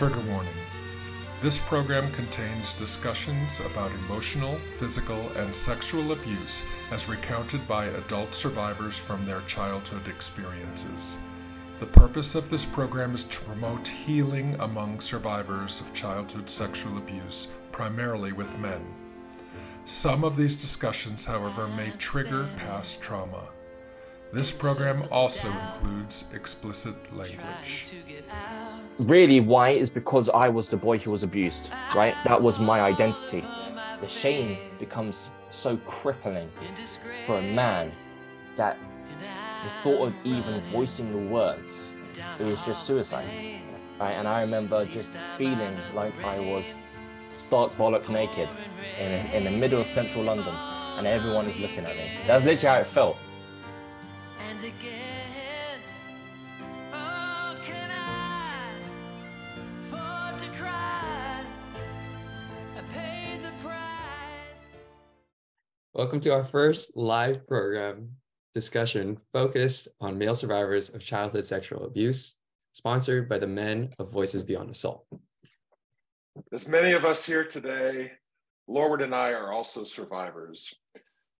[0.00, 0.54] Trigger warning.
[1.42, 8.96] This program contains discussions about emotional, physical, and sexual abuse as recounted by adult survivors
[8.96, 11.18] from their childhood experiences.
[11.80, 17.52] The purpose of this program is to promote healing among survivors of childhood sexual abuse,
[17.70, 18.82] primarily with men.
[19.84, 23.50] Some of these discussions, however, may trigger past trauma.
[24.32, 27.94] This program also includes explicit language.
[29.00, 32.14] really why is because I was the boy who was abused, right?
[32.24, 33.44] That was my identity.
[34.00, 36.48] The shame becomes so crippling
[37.26, 37.90] for a man
[38.54, 38.78] that
[39.64, 41.96] the thought of even voicing the words
[42.38, 43.26] is just suicide,
[43.98, 44.12] right?
[44.12, 46.78] And I remember just feeling like I was
[47.30, 48.48] stark bollock naked
[48.96, 50.54] in, in the middle of central London
[50.98, 52.12] and everyone is looking at me.
[52.28, 53.16] That's literally how it felt.
[54.62, 55.80] And again.
[56.92, 58.74] Oh, can I
[59.86, 61.44] afford to cry?
[62.76, 64.76] I paid the price.
[65.94, 68.10] Welcome to our first live program
[68.52, 72.36] discussion focused on male survivors of childhood sexual abuse,
[72.74, 75.06] sponsored by the Men of Voices Beyond Assault.
[76.52, 78.12] As many of us here today,
[78.68, 80.74] Lorward and I are also survivors.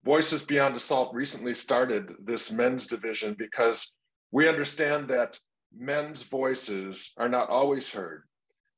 [0.04, 3.96] Voices Beyond Assault recently started this men's division because
[4.32, 5.38] we understand that
[5.76, 8.22] men's voices are not always heard.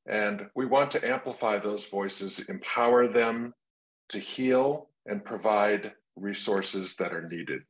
[0.07, 3.55] And we want to amplify those voices, empower them
[4.09, 7.63] to heal, and provide resources that are needed.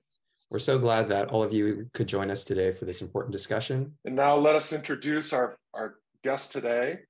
[0.49, 3.93] We're so glad that all of you could join us today for this important discussion.
[4.05, 7.01] And now let us introduce our, our guest today,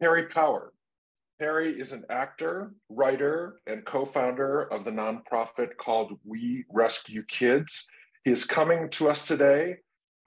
[0.00, 0.72] Perry Power.
[1.40, 7.86] Harry is an actor, writer, and co founder of the nonprofit called We Rescue Kids.
[8.24, 9.76] He is coming to us today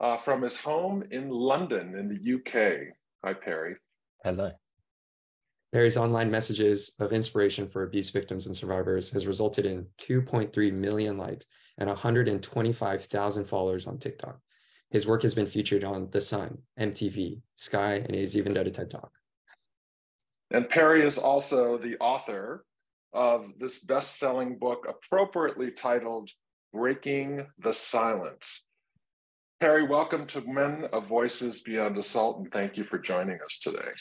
[0.00, 2.94] uh, from his home in London, in the UK.
[3.24, 3.76] Hi, Perry.
[4.24, 4.52] Hello.
[5.70, 11.18] Perry's online messages of inspiration for abuse victims and survivors has resulted in 2.3 million
[11.18, 11.46] likes
[11.76, 14.38] and 125,000 followers on TikTok.
[14.90, 18.70] His work has been featured on The Sun, MTV, Sky, and he's even done a
[18.70, 19.10] TED Talk.
[20.52, 22.66] And Perry is also the author
[23.14, 26.28] of this best selling book, appropriately titled
[26.74, 28.62] Breaking the Silence.
[29.60, 33.92] Perry, welcome to Men of Voices Beyond Assault, and thank you for joining us today.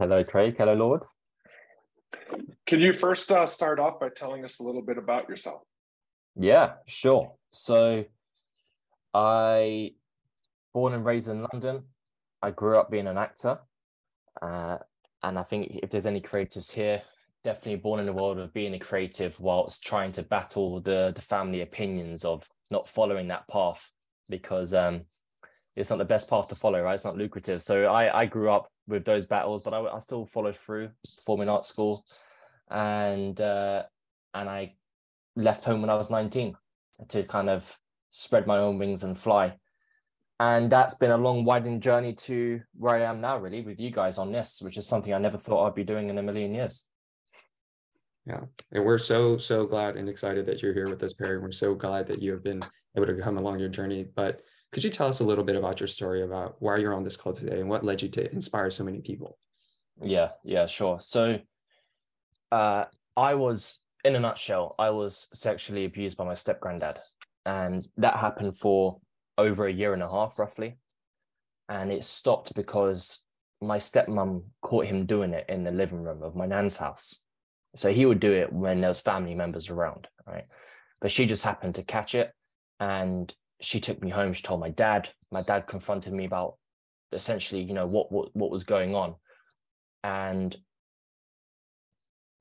[0.00, 0.56] Hello, Craig.
[0.58, 1.02] Hello, Lord.
[2.66, 5.62] Can you first uh, start off by telling us a little bit about yourself?
[6.34, 7.34] Yeah, sure.
[7.52, 8.06] So
[9.14, 9.92] I
[10.74, 11.84] born and raised in London.
[12.42, 13.60] I grew up being an actor.
[14.42, 14.78] Uh,
[15.26, 17.02] and I think if there's any creatives here,
[17.42, 21.20] definitely born in the world of being a creative whilst trying to battle the the
[21.20, 23.90] family opinions of not following that path
[24.28, 25.02] because um
[25.74, 26.94] it's not the best path to follow, right?
[26.94, 27.60] It's not lucrative.
[27.62, 31.48] So I I grew up with those battles, but I, I still followed through performing
[31.48, 32.04] arts school,
[32.70, 33.82] and uh,
[34.32, 34.74] and I
[35.34, 36.56] left home when I was 19
[37.08, 37.78] to kind of
[38.10, 39.56] spread my own wings and fly.
[40.38, 43.90] And that's been a long, winding journey to where I am now, really, with you
[43.90, 46.54] guys on this, which is something I never thought I'd be doing in a million
[46.54, 46.86] years.
[48.26, 48.40] Yeah.
[48.72, 51.38] And we're so, so glad and excited that you're here with us, Perry.
[51.38, 52.62] We're so glad that you have been
[52.96, 54.04] able to come along your journey.
[54.14, 54.42] But
[54.72, 57.16] could you tell us a little bit about your story about why you're on this
[57.16, 59.38] call today and what led you to inspire so many people?
[60.02, 60.98] Yeah, yeah, sure.
[61.00, 61.38] So
[62.52, 62.84] uh,
[63.16, 66.98] I was, in a nutshell, I was sexually abused by my step granddad.
[67.46, 68.98] And that happened for
[69.38, 70.78] over a year and a half, roughly.
[71.68, 73.24] And it stopped because
[73.60, 77.24] my stepmom caught him doing it in the living room of my nan's house.
[77.74, 80.44] So he would do it when there was family members around, right?
[81.00, 82.32] But she just happened to catch it
[82.80, 84.32] and she took me home.
[84.32, 85.10] She told my dad.
[85.30, 86.54] My dad confronted me about
[87.12, 89.14] essentially, you know, what what what was going on.
[90.04, 90.56] And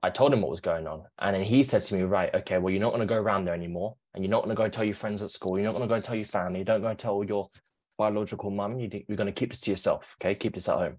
[0.03, 1.03] I told him what was going on.
[1.19, 3.45] And then he said to me, right, okay, well, you're not going to go around
[3.45, 3.95] there anymore.
[4.13, 5.57] And you're not going to go tell your friends at school.
[5.57, 6.63] You're not going to go tell your family.
[6.63, 7.49] Don't go tell your
[7.97, 8.79] biological mum.
[8.79, 10.15] You, you're going to keep this to yourself.
[10.21, 10.35] Okay.
[10.35, 10.97] Keep this at home.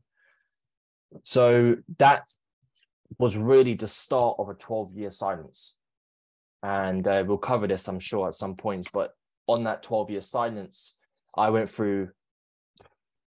[1.23, 2.25] So that
[3.19, 5.77] was really the start of a 12 year silence.
[6.63, 8.89] And uh, we'll cover this, I'm sure, at some points.
[8.93, 9.13] But
[9.47, 10.99] on that 12 year silence,
[11.37, 12.09] I went through,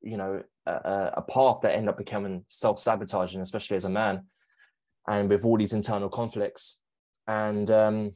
[0.02, 4.26] you know, a, a path that ended up becoming self sabotaging, especially as a man
[5.08, 6.80] and with all these internal conflicts.
[7.26, 8.12] And um,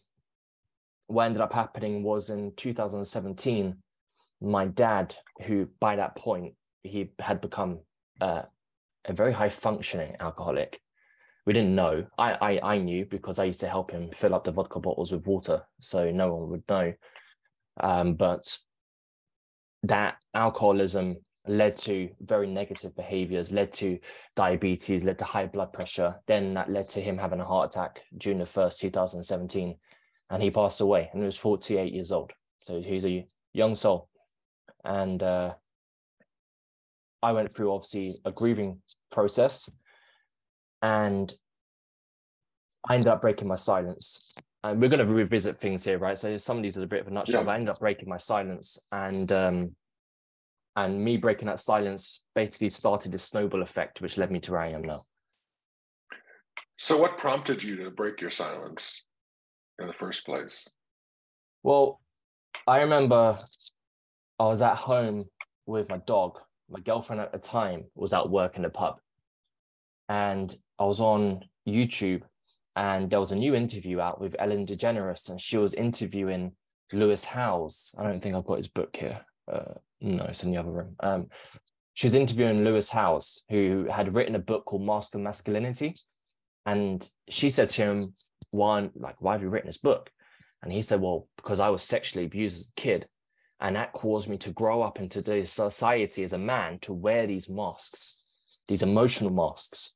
[1.07, 3.77] what ended up happening was in 2017,
[4.41, 5.15] my dad,
[5.45, 7.81] who by that point he had become
[8.21, 8.43] uh,
[9.05, 10.81] a very high functioning alcoholic.
[11.47, 12.07] We didn't know.
[12.19, 15.13] I, I I knew because I used to help him fill up the vodka bottles
[15.13, 16.93] with water, so no one would know.
[17.81, 18.59] Um, but
[19.85, 21.17] that alcoholism
[21.49, 23.99] led to very negative behaviors, led to
[24.37, 26.17] diabetes, led to high blood pressure.
[26.27, 29.77] Then that led to him having a heart attack June the 1st, 2017.
[30.31, 32.33] And he passed away and he was 48 years old.
[32.61, 34.09] So he's a young soul.
[34.85, 35.55] And uh,
[37.23, 38.81] I went through obviously a grieving
[39.11, 39.71] process
[40.83, 41.33] and
[42.89, 44.33] I ended up breaking my silence.
[44.65, 46.19] And we're going to revisit things here, right?
[46.19, 47.45] So some of these are a bit of a nutshell, Yeah.
[47.45, 48.79] but I ended up breaking my silence.
[48.93, 49.77] And um,
[50.77, 54.61] and me breaking that silence basically started a snowball effect, which led me to where
[54.61, 55.05] I am now.
[56.77, 59.07] So, what prompted you to break your silence
[59.81, 60.69] in the first place?
[61.63, 62.01] Well,
[62.67, 63.39] I remember
[64.39, 65.25] I was at home
[65.67, 66.39] with my dog.
[66.71, 68.99] My girlfriend at the time was at work in the pub.
[70.09, 72.23] And I was on YouTube
[72.77, 76.53] and there was a new interview out with Ellen DeGeneres and she was interviewing
[76.93, 77.95] Lewis Howes.
[77.99, 79.21] I don't think I've got his book here.
[79.53, 80.97] Uh, no, it's in the other room.
[81.01, 81.27] Um,
[81.95, 85.97] she was interviewing Lewis Howes, who had written a book called Mask of Masculinity.
[86.65, 88.15] And she said to him,
[88.51, 90.11] one, like, why have you written this book?
[90.63, 93.07] And he said, Well, because I was sexually abused as a kid.
[93.61, 97.27] And that caused me to grow up into today's society as a man to wear
[97.27, 98.23] these masks,
[98.69, 99.95] these emotional masks.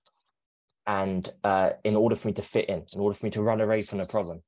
[0.86, 3.60] And uh, in order for me to fit in, in order for me to run
[3.60, 4.42] away from the problem.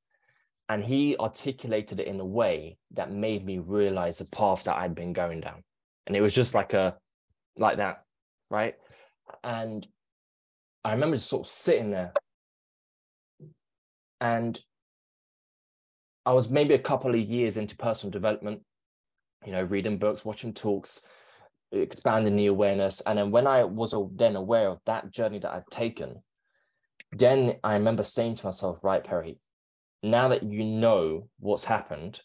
[0.75, 4.97] And he articulated it in a way that made me realize the path that I'd
[4.97, 5.62] been going down.
[6.05, 6.97] And it was just like a,
[7.56, 8.03] like that,
[8.50, 8.75] right?
[9.44, 9.87] And
[10.85, 12.12] I remember just sort of sitting there.
[14.21, 14.61] And
[16.26, 18.62] I was maybe a couple of years into personal development,
[19.47, 21.06] you know, reading books, watching talks,
[21.71, 23.00] expanding the awareness.
[23.03, 26.25] And then when I was then aware of that journey that I'd taken,
[27.12, 29.38] then I remember saying to myself, right, Perry,
[30.04, 32.20] now that you know what's happened,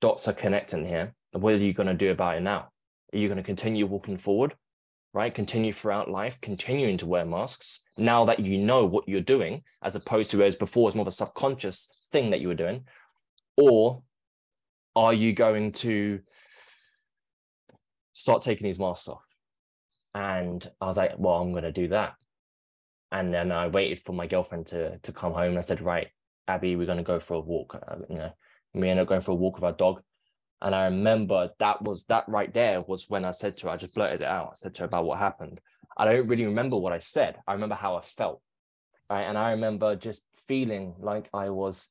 [0.00, 1.14] dots are connecting here.
[1.32, 2.68] What are you going to do about it now?
[3.12, 4.54] Are you going to continue walking forward?
[5.12, 5.34] Right?
[5.34, 9.94] Continue throughout life, continuing to wear masks now that you know what you're doing, as
[9.94, 12.84] opposed to as before, it's more of a subconscious thing that you were doing.
[13.56, 14.02] Or
[14.96, 16.20] are you going to
[18.12, 19.24] start taking these masks off?
[20.14, 22.14] And I was like, well, I'm going to do that.
[23.12, 25.50] And then I waited for my girlfriend to to come home.
[25.50, 26.08] And I said, right,
[26.50, 27.74] Abby, we're going to go for a walk.
[27.74, 28.32] Uh, you know,
[28.74, 30.02] we ended up going for a walk with our dog.
[30.62, 33.76] And I remember that was that right there was when I said to her, I
[33.76, 34.50] just blurted it out.
[34.52, 35.60] I said to her about what happened.
[35.96, 37.36] I don't really remember what I said.
[37.46, 38.42] I remember how I felt.
[39.08, 39.22] Right.
[39.22, 41.88] And I remember just feeling like I was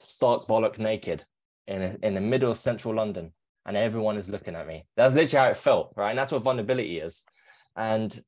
[0.00, 1.24] stark bollock naked
[1.66, 3.32] in, a, in the middle of central London
[3.66, 4.86] and everyone is looking at me.
[4.96, 5.94] That's literally how it felt.
[5.96, 6.10] Right.
[6.10, 7.24] And that's what vulnerability is.
[7.76, 8.18] And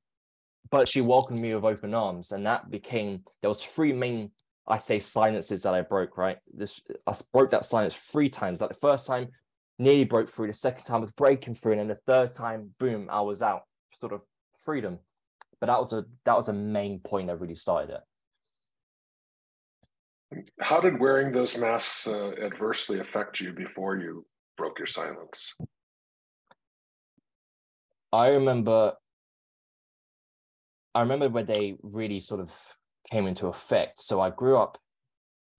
[0.70, 2.32] but she welcomed me with open arms.
[2.32, 4.30] And that became there was three main
[4.66, 6.38] I say silences that I broke, right?
[6.52, 8.60] This I broke that silence three times.
[8.60, 9.28] Like the first time,
[9.78, 10.46] nearly broke through.
[10.48, 13.62] The second time was breaking through, and then the third time, boom, I was out,
[13.98, 14.22] sort of
[14.64, 15.00] freedom.
[15.60, 18.00] But that was a that was a main point that really started it.
[20.60, 24.24] How did wearing those masks uh, adversely affect you before you
[24.56, 25.54] broke your silence?
[28.12, 28.94] I remember
[30.94, 32.54] I remember when they really sort of
[33.12, 34.00] came into effect.
[34.00, 34.78] So I grew up,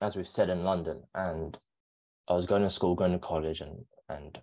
[0.02, 1.56] as we've said, in London, and
[2.28, 4.42] I was going to school, going to college, and and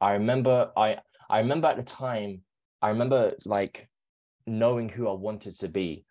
[0.00, 0.98] I remember I
[1.30, 2.42] I remember at the time,
[2.82, 3.88] I remember like
[4.46, 6.04] knowing who I wanted to be.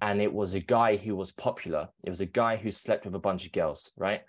[0.00, 1.88] And it was a guy who was popular.
[2.02, 4.22] It was a guy who slept with a bunch of girls, right?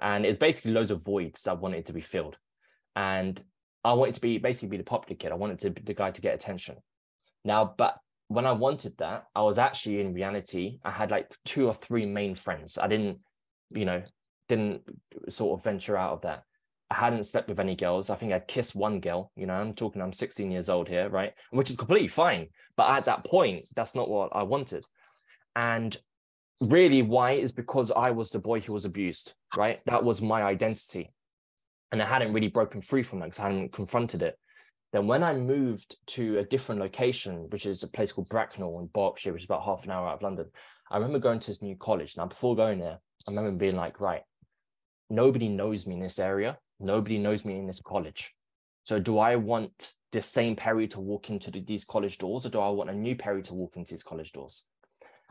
[0.00, 2.38] And it's basically loads of voids that wanted to be filled.
[2.96, 3.34] And
[3.84, 5.30] I wanted to be basically be the popular kid.
[5.30, 6.76] I wanted to be the guy to get attention.
[7.44, 7.96] Now, but
[8.30, 12.06] when I wanted that, I was actually in reality, I had like two or three
[12.06, 12.78] main friends.
[12.78, 13.18] I didn't,
[13.72, 14.04] you know,
[14.48, 14.82] didn't
[15.28, 16.44] sort of venture out of that.
[16.92, 18.08] I hadn't slept with any girls.
[18.08, 21.08] I think I kissed one girl, you know, I'm talking, I'm 16 years old here,
[21.08, 21.32] right?
[21.50, 22.46] Which is completely fine.
[22.76, 24.86] But at that point, that's not what I wanted.
[25.56, 25.96] And
[26.60, 29.80] really, why is because I was the boy who was abused, right?
[29.86, 31.12] That was my identity.
[31.90, 34.38] And I hadn't really broken free from that because I hadn't confronted it.
[34.92, 38.86] Then when I moved to a different location, which is a place called Bracknell in
[38.86, 40.46] Berkshire, which is about half an hour out of London,
[40.90, 42.16] I remember going to this new college.
[42.16, 44.22] Now, before going there, I remember being like, right,
[45.08, 46.58] nobody knows me in this area.
[46.80, 48.34] Nobody knows me in this college.
[48.84, 52.48] So do I want the same Perry to walk into the, these college doors or
[52.48, 54.66] do I want a new Perry to walk into these college doors?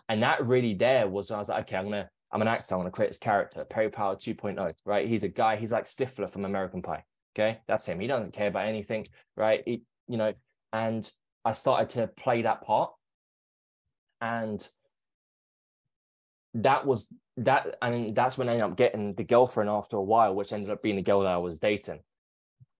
[0.08, 2.76] And that really there was, I was like, okay, I'm going to, I'm an actor.
[2.76, 5.08] I'm to create this character, Perry Power 2.0, right?
[5.08, 7.04] He's a guy, he's like Stifler from American Pie.
[7.36, 7.60] Okay.
[7.68, 8.00] That's him.
[8.00, 9.06] He doesn't care about anything,
[9.38, 9.64] right?
[9.66, 10.34] He, you know,
[10.74, 11.10] and
[11.46, 12.92] I started to play that part.
[14.22, 14.68] And
[16.56, 17.08] that was
[17.38, 17.78] that.
[17.82, 20.82] And that's when I ended up getting the girlfriend after a while, which ended up
[20.82, 22.00] being the girl that I was dating.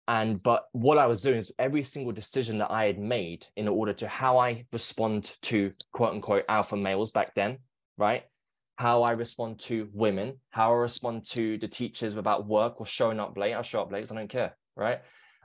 [0.08, 3.68] And but what I was doing is every single decision that I had made in
[3.68, 7.58] order to how I respond to quote unquote alpha males back then,
[7.96, 8.24] right?
[8.80, 13.20] How I respond to women, how I respond to the teachers about work or showing
[13.20, 13.52] up late.
[13.52, 15.02] I show up late, I don't care, right?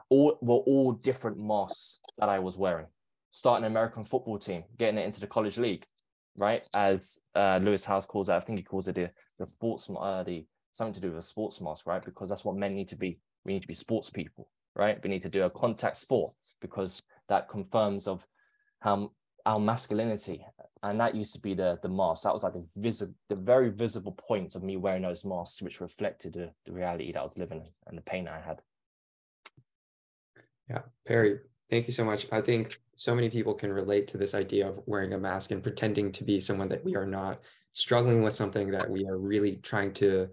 [0.10, 2.86] All were all different masks that I was wearing.
[3.32, 5.86] Starting an American football team, getting it into the college league,
[6.38, 6.62] right?
[6.74, 10.24] As uh, Lewis Howes calls it, I think he calls it the, the sports, uh,
[10.24, 12.06] the something to do with a sports mask, right?
[12.06, 13.20] Because that's what men need to be.
[13.44, 14.98] We need to be sports people, right?
[15.04, 18.26] We need to do a contact sport because that confirms of
[18.80, 19.12] how
[19.46, 20.46] our masculinity.
[20.86, 22.24] And that used to be the the mask.
[22.24, 25.82] That was like the visible, the very visible point of me wearing those masks, which
[25.82, 28.62] reflected the, the reality that I was living in and the pain I had.
[30.70, 31.40] Yeah, Perry,
[31.70, 32.28] thank you so much.
[32.32, 35.64] I think so many people can relate to this idea of wearing a mask and
[35.64, 37.40] pretending to be someone that we are not,
[37.74, 40.30] struggling with something that we are really trying to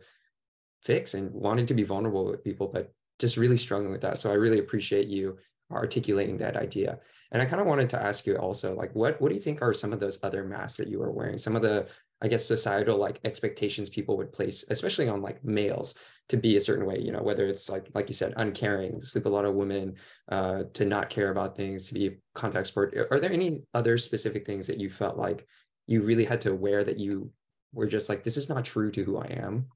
[0.81, 4.21] fix and wanting to be vulnerable with people, but just really struggling with that.
[4.21, 5.39] So I really appreciate you
[5.73, 6.99] articulating that idea.
[7.33, 9.63] And I kind of wanted to ask you also, like, what what do you think
[9.63, 11.39] are some of those other masks that you are wearing?
[11.39, 11.89] Some of the,
[12.21, 15.95] I guess, societal like expectations people would place, especially on like males,
[16.29, 16.99] to be a certain way.
[16.99, 19.95] You know, whether it's like like you said, uncaring, sleep a lot of women,
[20.31, 22.95] uh, to not care about things, to be contact sport.
[23.11, 25.47] Are there any other specific things that you felt like
[25.87, 27.31] you really had to wear that you
[27.73, 29.69] were just like, this is not true to who I am?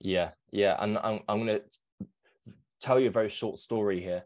[0.00, 1.60] Yeah, yeah, and I'm I'm gonna
[2.80, 4.24] tell you a very short story here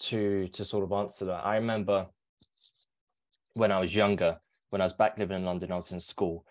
[0.00, 1.44] to to sort of answer that.
[1.44, 2.06] I remember
[3.54, 4.38] when I was younger,
[4.70, 6.44] when I was back living in London, I was in school,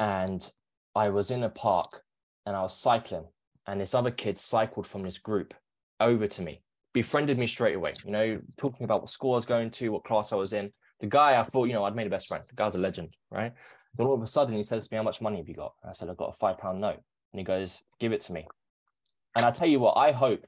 [0.00, 0.48] and
[0.94, 2.02] I was in a park
[2.46, 3.26] and I was cycling,
[3.66, 5.52] and this other kid cycled from this group
[6.00, 6.62] over to me,
[6.94, 7.94] befriended me straight away.
[8.04, 10.72] You know, talking about what school I was going to, what class I was in.
[11.00, 12.42] The guy I thought, you know, I'd made a best friend.
[12.48, 13.52] The guy's a legend, right?
[13.96, 15.74] Then all of a sudden he says to me, How much money have you got?
[15.86, 17.00] I said, I've got a five pound note.
[17.32, 18.46] And he goes, Give it to me.
[19.34, 20.46] And I tell you what, I hope,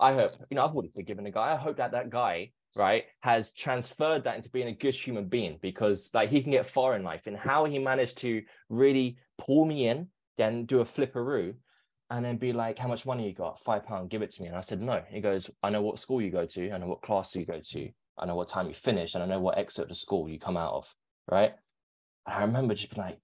[0.00, 1.52] I hope, you know, I've already forgiven a guy.
[1.52, 5.58] I hope that that guy, right, has transferred that into being a good human being
[5.60, 9.64] because like he can get far in life and how he managed to really pull
[9.64, 11.54] me in, then do a flipperoo
[12.10, 13.60] and then be like, how much money you got?
[13.60, 14.48] Five pound, give it to me.
[14.48, 15.02] And I said, no.
[15.10, 16.70] He goes, I know what school you go to.
[16.70, 17.88] I know what class you go to.
[18.16, 19.14] I know what time you finish.
[19.14, 20.94] And I know what exit of the school you come out of.
[21.30, 21.52] Right.
[22.26, 23.18] And I remember just being like,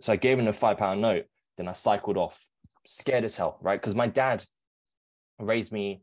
[0.00, 1.24] so I gave him a five pound note.
[1.56, 2.46] Then I cycled off,
[2.84, 3.58] scared as hell.
[3.62, 3.80] Right.
[3.80, 4.44] Because my dad
[5.38, 6.02] raised me,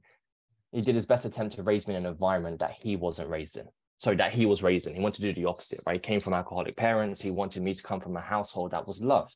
[0.71, 3.57] he did his best attempt to raise me in an environment that he wasn't raised
[3.57, 3.67] in.
[3.97, 4.95] So that he was raised in.
[4.95, 5.93] He wanted to do the opposite, right?
[5.93, 7.21] He came from alcoholic parents.
[7.21, 9.35] He wanted me to come from a household that was loved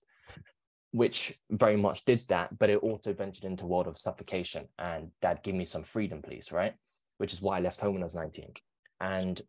[0.95, 4.65] which very much did that, but it also ventured into a world of suffocation.
[4.79, 6.73] And dad, give me some freedom, please, right?
[7.17, 8.53] Which is why I left home when I was 19.
[9.01, 9.41] And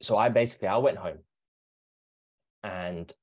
[0.00, 1.18] so I basically I went home
[2.64, 3.14] and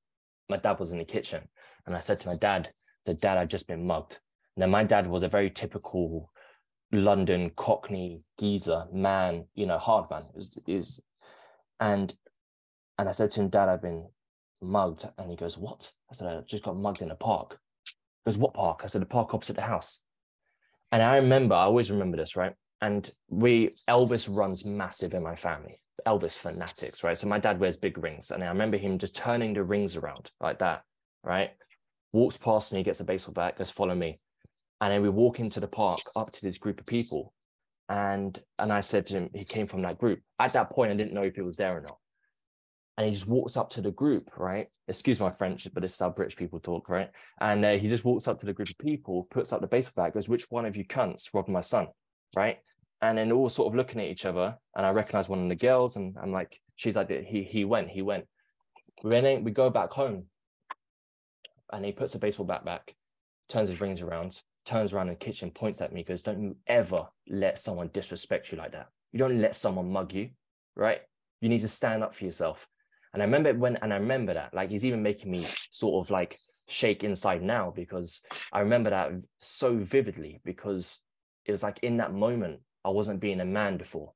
[0.48, 1.50] my dad was in the kitchen.
[1.86, 2.72] And I said to my dad, I
[3.08, 4.20] said, Dad, I've just been mugged.
[4.56, 6.32] Now my dad was a very typical
[6.91, 10.24] London Cockney geezer man, you know, hard man.
[10.36, 11.01] Is is
[11.79, 12.13] and
[12.98, 14.10] and I said to him, Dad, I've been
[14.62, 15.05] mugged.
[15.17, 15.91] And he goes, What?
[16.12, 17.60] I said, I just got mugged in a park.
[17.86, 18.81] He goes, What park?
[18.84, 20.03] I said, The park opposite the house.
[20.91, 22.53] And I remember, I always remember this, right?
[22.81, 27.17] And we, Elvis runs massive in my family, Elvis fanatics, right?
[27.17, 28.31] So my dad wears big rings.
[28.31, 30.84] And I remember him just turning the rings around like that,
[31.24, 31.51] right?
[32.12, 34.19] Walks past me, gets a baseball bat, goes, Follow me.
[34.82, 37.34] And then we walk into the park up to this group of people.
[37.90, 40.20] And and I said to him, he came from that group.
[40.40, 41.98] At that point, I didn't know if he was there or not
[43.00, 44.68] and he just walks up to the group, right?
[44.90, 47.10] Excuse my French, but this is how British people talk, right?
[47.40, 50.04] And uh, he just walks up to the group of people, puts up the baseball
[50.04, 51.88] bat, goes, "Which one of you cunts robbed my son?"
[52.36, 52.58] Right?
[53.02, 55.56] And then all sort of looking at each other, and I recognize one of the
[55.56, 58.26] girls, and I'm like, she's like, he he went, he went.
[59.02, 60.26] Then we go back home,
[61.72, 62.96] and he puts the baseball bat back,
[63.48, 66.56] turns his rings around, turns around in the kitchen, points at me, goes, "Don't you
[66.68, 68.88] ever let someone disrespect you like that?
[69.12, 70.30] You don't let someone mug you,
[70.76, 71.02] right?
[71.42, 72.68] You need to stand up for yourself."
[73.14, 76.12] And I remember when, and I remember that, like, he's even making me sort of
[76.12, 78.22] like shake inside now because
[78.54, 81.00] I remember that so vividly because
[81.46, 84.14] it was like in that moment, I wasn't being a man before.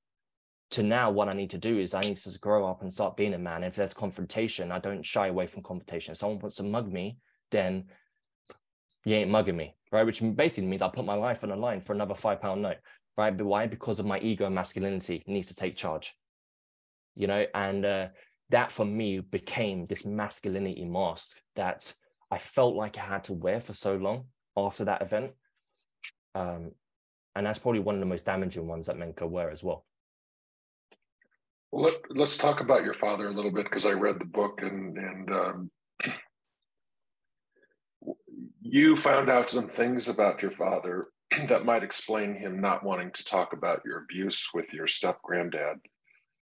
[0.72, 3.18] To now, what I need to do is I need to grow up and start
[3.18, 3.64] being a man.
[3.64, 6.12] If there's confrontation, I don't shy away from confrontation.
[6.12, 7.18] If someone wants to mug me,
[7.52, 7.86] then
[9.06, 10.06] you ain't mugging me, right?
[10.06, 12.78] Which basically means I put my life on the line for another five pound note,
[13.16, 13.36] right?
[13.36, 13.68] But why?
[13.68, 16.14] Because of my ego and masculinity needs to take charge,
[17.16, 17.46] you know.
[17.54, 18.08] And uh,
[18.50, 21.94] that for me became this masculinity mask that
[22.32, 24.26] I felt like I had to wear for so long
[24.58, 25.32] after that event.
[26.36, 26.72] Um,
[27.36, 29.86] and that's probably one of the most damaging ones that men could wear as well.
[31.72, 34.60] Well, let's let's talk about your father a little bit because I read the book
[34.62, 35.72] and and um,
[38.74, 41.10] you found out some things about your father
[41.48, 45.78] that might explain him not wanting to talk about your abuse with your step granddad,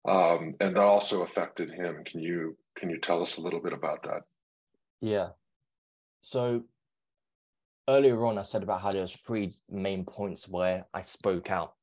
[0.08, 2.02] um, and that also affected him.
[2.06, 4.22] Can you can you tell us a little bit about that?
[5.02, 5.32] Yeah.
[6.22, 6.62] So
[7.90, 11.74] earlier on, I said about how there was three main points where I spoke out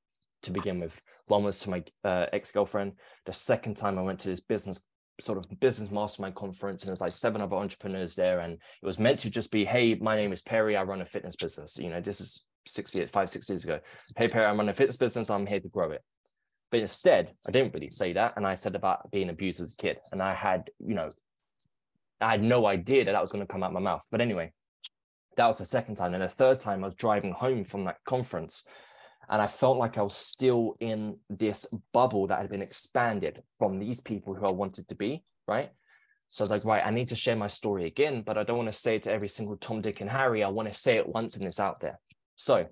[0.44, 0.98] to begin with.
[1.26, 2.92] One was to my uh, ex-girlfriend.
[3.26, 4.80] The second time I went to this business
[5.20, 8.98] sort of business mastermind conference and there's like seven other entrepreneurs there and it was
[8.98, 11.76] meant to just be hey my name is perry i run a fitness business.
[11.78, 13.80] You know this is six years five six years ago.
[14.16, 16.02] Hey perry i run a fitness business i'm here to grow it.
[16.70, 19.76] But instead i didn't really say that and i said about being abused as a
[19.76, 21.10] kid and i had you know
[22.20, 24.04] i had no idea that that was going to come out my mouth.
[24.10, 24.52] But anyway
[25.36, 26.12] that was the second time.
[26.12, 28.64] And the third time i was driving home from that conference
[29.30, 33.78] and I felt like I was still in this bubble that had been expanded from
[33.78, 35.70] these people who I wanted to be, right?
[36.30, 38.76] So like, right, I need to share my story again, but I don't want to
[38.76, 40.42] say it to every single Tom, Dick, and Harry.
[40.42, 42.00] I want to say it once and it's out there.
[42.34, 42.66] So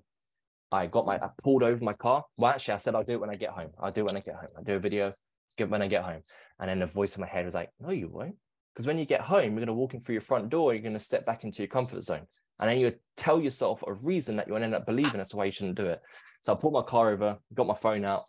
[0.71, 2.25] I got my, I pulled over my car.
[2.35, 3.71] Well, actually, I said I'll do it when I get home.
[3.81, 4.49] I'll do it when I get home.
[4.57, 5.13] I'll do a video
[5.57, 6.23] when I get home.
[6.59, 8.35] And then the voice in my head was like, no, you won't.
[8.73, 10.83] Because when you get home, you're going to walk in through your front door, you're
[10.83, 12.27] going to step back into your comfort zone.
[12.59, 15.51] And then you tell yourself a reason that you'll end up believing that's why you
[15.51, 16.01] shouldn't do it.
[16.41, 18.25] So I pulled my car over, got my phone out,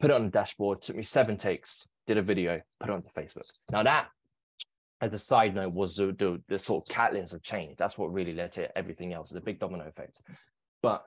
[0.00, 3.08] put it on the dashboard, took me seven takes, did a video, put it onto
[3.08, 3.46] Facebook.
[3.70, 4.08] Now that,
[5.00, 7.76] as a side note, was the, the, the sort of catalyst of change.
[7.76, 9.30] That's what really led to everything else.
[9.30, 10.20] It's a big domino effect.
[10.82, 11.04] But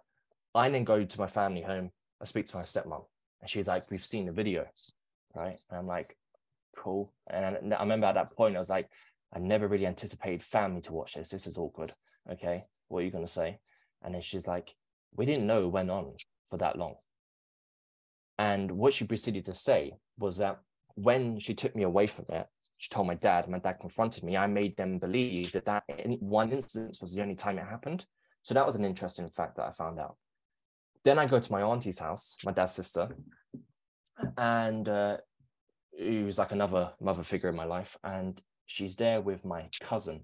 [0.53, 1.91] I then go to my family home.
[2.22, 3.06] I speak to my stepmom,
[3.41, 4.65] and she's like, "We've seen the video,
[5.34, 6.18] right?" And I'm like,
[6.75, 8.89] "Cool." And I remember at that point, I was like,
[9.32, 11.29] "I never really anticipated family to watch this.
[11.29, 11.94] This is awkward."
[12.29, 13.60] Okay, what are you gonna say?
[14.01, 14.75] And then she's like,
[15.15, 16.13] "We didn't know it went on
[16.50, 16.96] for that long.
[18.38, 20.60] And what she proceeded to say was that
[20.96, 24.38] when she took me away from it, she told my dad, my dad confronted me.
[24.38, 25.84] I made them believe that that
[26.20, 28.06] one instance was the only time it happened.
[28.44, 30.15] So that was an interesting fact that I found out.
[31.03, 33.10] Then I go to my auntie's house, my dad's sister,
[34.38, 35.18] and uh,
[35.98, 37.98] who's like another mother figure in my life.
[38.03, 40.22] And she's there with my cousin,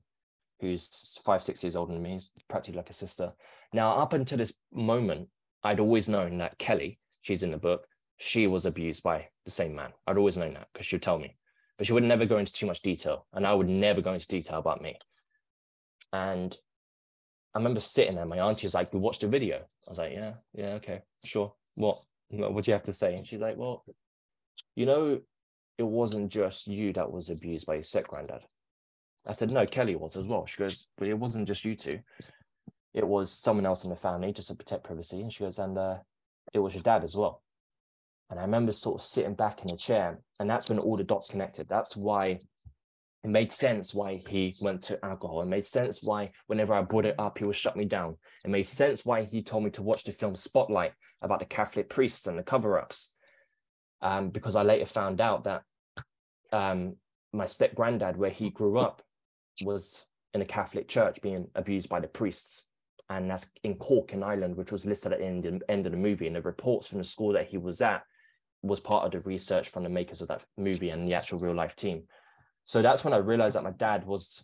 [0.62, 3.34] who's five, six years older than me, practically like a sister.
[3.74, 5.28] Now, up until this moment,
[5.66, 9.74] I'd always known that Kelly, she's in the book, she was abused by the same
[9.74, 9.92] man.
[10.06, 11.36] I'd always known that because she'd tell me,
[11.78, 13.26] but she would never go into too much detail.
[13.34, 15.00] And I would never go into detail about me.
[16.14, 16.56] And
[17.56, 19.58] I remember sitting there, my auntie was like, We watched a video.
[19.58, 21.56] I was like, Yeah, yeah, okay, sure.
[21.74, 22.00] What?
[22.30, 23.16] What do you have to say?
[23.16, 23.84] And she's like, Well,
[24.76, 25.22] you know,
[25.80, 28.42] it wasn't just you that was abused by your step granddad.
[29.26, 30.46] I said, No, Kelly was as well.
[30.46, 32.02] She goes, But it wasn't just you two
[32.96, 35.22] it was someone else in the family just to protect privacy.
[35.22, 35.98] And she goes, and uh,
[36.54, 37.44] it was your dad as well.
[38.30, 41.04] And I remember sort of sitting back in a chair, and that's when all the
[41.04, 41.68] dots connected.
[41.68, 42.40] That's why
[43.24, 45.42] it made sense why he went to alcohol.
[45.42, 48.16] It made sense why whenever I brought it up, he would shut me down.
[48.46, 51.90] It made sense why he told me to watch the film Spotlight about the Catholic
[51.90, 53.14] priests and the cover-ups.
[54.02, 55.64] Um, because I later found out that
[56.54, 56.96] um,
[57.34, 59.02] my step granddad, where he grew up,
[59.64, 62.70] was in a Catholic church being abused by the priests
[63.10, 65.98] and that's in Cork in Ireland, which was listed at the end, end of the
[65.98, 66.28] movie.
[66.28, 68.04] And the reports from the school that he was at
[68.64, 71.54] was part of the research from the makers of that movie and the actual real
[71.54, 72.04] life team.
[72.64, 74.44] So that's when I realized that my dad was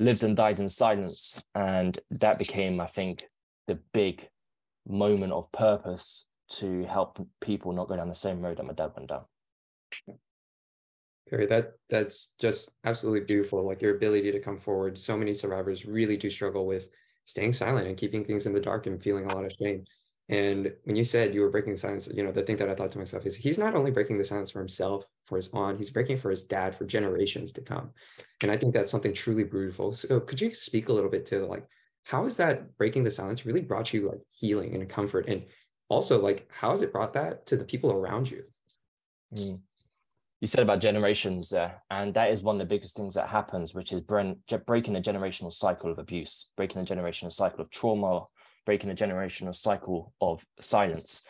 [0.00, 1.40] lived and died in silence.
[1.54, 3.24] And that became, I think,
[3.68, 4.28] the big
[4.88, 8.90] moment of purpose to help people not go down the same road that my dad
[8.96, 9.22] went down.
[11.28, 13.64] Perry, that that's just absolutely beautiful.
[13.64, 14.98] Like your ability to come forward.
[14.98, 16.88] So many survivors really do struggle with
[17.30, 19.84] staying silent and keeping things in the dark and feeling a lot of shame.
[20.28, 22.74] And when you said you were breaking the silence, you know, the thing that I
[22.74, 25.78] thought to myself is he's not only breaking the silence for himself, for his aunt,
[25.78, 27.90] he's breaking for his dad for generations to come.
[28.42, 29.94] And I think that's something truly beautiful.
[29.94, 31.66] So could you speak a little bit to like,
[32.04, 35.26] how is that breaking the silence really brought you like healing and comfort?
[35.28, 35.44] And
[35.88, 38.44] also like, how has it brought that to the people around you?
[39.34, 39.60] Mm
[40.40, 43.74] you said about generations there, and that is one of the biggest things that happens,
[43.74, 48.24] which is breaking a generational cycle of abuse, breaking a generational cycle of trauma,
[48.64, 51.22] breaking a generational cycle of silence.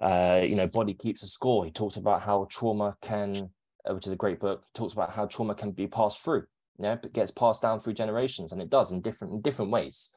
[0.00, 1.64] Uh, you know, Body Keeps a Score.
[1.64, 3.50] He talks about how trauma can,
[3.88, 6.44] uh, which is a great book, talks about how trauma can be passed through.
[6.78, 10.10] Yeah, it gets passed down through generations, and it does in different in different ways.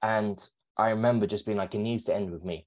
[0.00, 0.38] And
[0.78, 2.66] I remember just being like, it needs to end with me.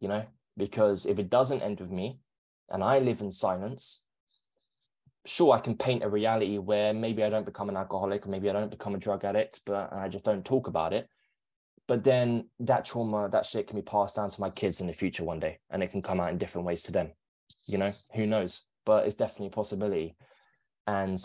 [0.00, 0.24] You know,
[0.56, 2.20] because if it doesn't end with me,
[2.70, 4.02] and I live in silence,
[5.26, 8.48] sure, I can paint a reality where maybe I don't become an alcoholic or maybe
[8.48, 11.08] I don't become a drug addict, but I just don't talk about it.
[11.88, 14.92] But then that trauma, that shit can be passed down to my kids in the
[14.92, 17.12] future one day and it can come out in different ways to them.
[17.66, 18.64] You know, who knows?
[18.84, 20.16] But it's definitely a possibility.
[20.86, 21.24] And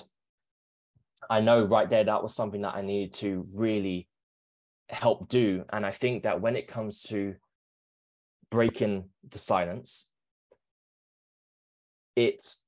[1.29, 4.07] I know right there that was something that I needed to really
[4.89, 5.63] help do.
[5.71, 7.35] And I think that when it comes to
[8.51, 10.10] breaking the silence,
[12.15, 12.63] it's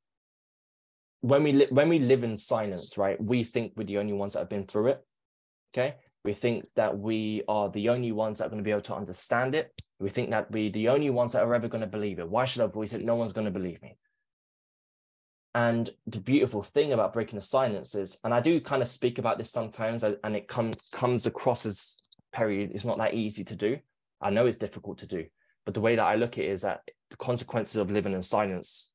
[1.22, 3.22] when we li- when we live in silence, right?
[3.22, 5.06] We think we're the only ones that have been through it.
[5.74, 5.96] Okay.
[6.24, 8.96] We think that we are the only ones that are going to be able to
[8.96, 9.72] understand it.
[10.00, 12.30] We think that we're the only ones that are ever going to believe it.
[12.30, 13.04] Why should I voice it?
[13.04, 13.98] No one's going to believe me.
[15.56, 19.18] And the beautiful thing about breaking the silence is, and I do kind of speak
[19.20, 21.96] about this sometimes, and it come, comes across as
[22.32, 23.78] Perry, it's not that easy to do.
[24.20, 25.26] I know it's difficult to do,
[25.66, 28.24] but the way that I look at it is that the consequences of living in
[28.24, 28.92] silence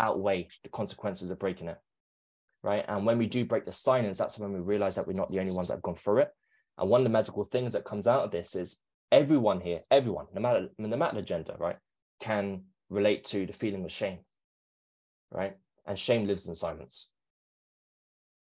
[0.00, 1.78] outweigh the consequences of breaking it.
[2.62, 2.84] Right.
[2.88, 5.38] And when we do break the silence, that's when we realize that we're not the
[5.38, 6.30] only ones that have gone through it.
[6.76, 8.80] And one of the magical things that comes out of this is
[9.12, 11.76] everyone here, everyone, no matter no matter the gender, right,
[12.20, 14.18] can relate to the feeling of shame.
[15.30, 15.56] Right.
[15.86, 17.10] And shame lives in silence.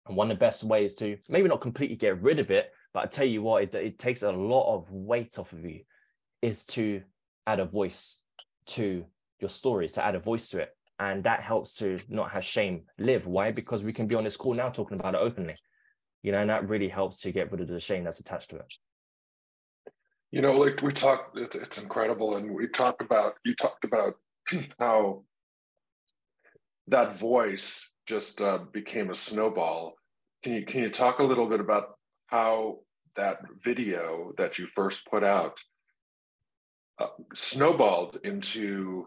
[0.07, 3.05] And one of the best ways to maybe not completely get rid of it, but
[3.05, 5.81] I tell you what, it, it takes a lot of weight off of you,
[6.43, 7.03] is to
[7.47, 8.21] add a voice
[8.67, 9.05] to
[9.41, 10.71] your story, to add a voice to it.
[11.01, 13.27] And that helps to not have shame live.
[13.27, 13.53] Why?
[13.53, 15.57] Because we can be on this call now talking about it openly.
[16.23, 18.57] You know, and that really helps to get rid of the shame that's attached to
[18.57, 18.75] it.
[20.31, 22.37] You know, like we talked, it's, it's incredible.
[22.37, 24.17] And we talked about, you talked about
[24.79, 25.25] how
[26.89, 29.95] that voice just uh, became a snowball.
[30.43, 32.81] Can you can you talk a little bit about how
[33.17, 35.59] that video that you first put out
[36.99, 39.07] uh, snowballed into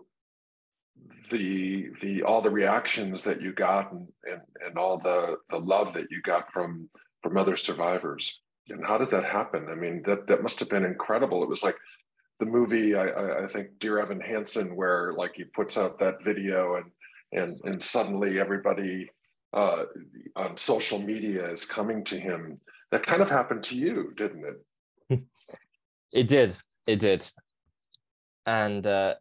[1.32, 5.94] the the all the reactions that you got and, and and all the the love
[5.94, 6.90] that you got from
[7.22, 10.86] from other survivors and how did that happen i mean that that must have been
[10.86, 11.78] incredible it was like
[12.40, 16.76] the movie i i think dear evan hansen where like he puts out that video
[16.76, 16.92] and
[17.32, 19.10] and and suddenly everybody
[19.54, 19.86] uh,
[20.36, 22.60] on social media is coming to him.
[22.92, 24.44] That kind of happened to you, didn't
[25.10, 25.20] it?
[26.12, 26.56] it did.
[26.88, 27.26] It did.
[28.46, 29.16] And uh,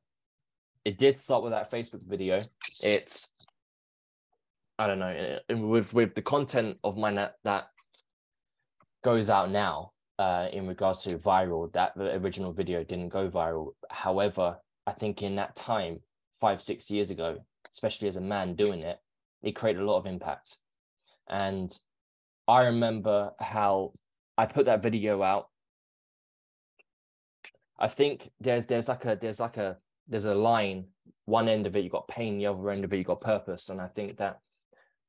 [0.85, 2.43] it did start with that Facebook video.
[2.83, 3.29] It's
[4.79, 7.69] I don't know with with the content of mine that that
[9.05, 11.73] goes out now uh, in regards to viral.
[11.73, 13.73] That the original video didn't go viral.
[13.91, 16.01] However, I think in that time,
[16.41, 17.39] five six years ago,
[17.73, 18.99] especially as a man doing it,
[19.43, 20.59] it created a lot of impact.
[21.29, 21.73] And
[22.49, 23.93] I remember how
[24.37, 25.49] I put that video out.
[27.79, 29.77] I think there's there's like a there's like a
[30.13, 30.85] there's a line.
[31.25, 33.71] One end of it you've got pain, the other end of it you've got purpose.
[33.71, 34.39] And I think that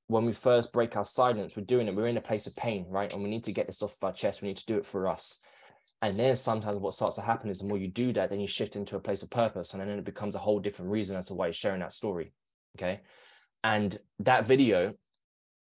[0.08, 1.96] when we first break our silence, we're doing it.
[1.96, 3.12] We're in a place of pain, right?
[3.12, 4.42] And we need to get this off of our chest.
[4.42, 5.42] We need to do it for us.
[6.02, 8.48] And then sometimes what starts to happen is the more you do that, then you
[8.48, 11.26] shift into a place of purpose, and then it becomes a whole different reason as
[11.28, 12.34] to why you're sharing that story.
[12.78, 13.02] Okay.
[13.64, 14.94] And that video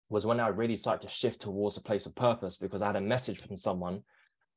[0.08, 2.96] was when I really started to shift towards a place of purpose because I had
[2.96, 4.02] a message from someone,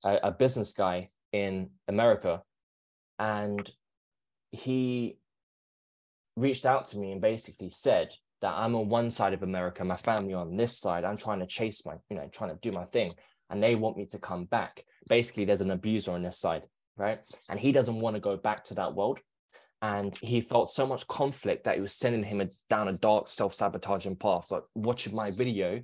[0.04, 2.42] a, a business guy in America,
[3.20, 3.70] and
[4.54, 5.18] he
[6.36, 9.98] reached out to me and basically said that I'm on one side of America, my
[9.98, 11.04] family on this side.
[11.04, 13.13] I'm trying to chase my, you know, trying to do my thing,
[13.50, 14.84] and they want me to come back.
[15.10, 16.63] Basically, there's an abuser on this side,
[16.98, 17.20] right?
[17.50, 19.20] And he doesn't want to go back to that world
[19.84, 23.28] and he felt so much conflict that it was sending him a, down a dark
[23.28, 25.82] self-sabotaging path but watching my video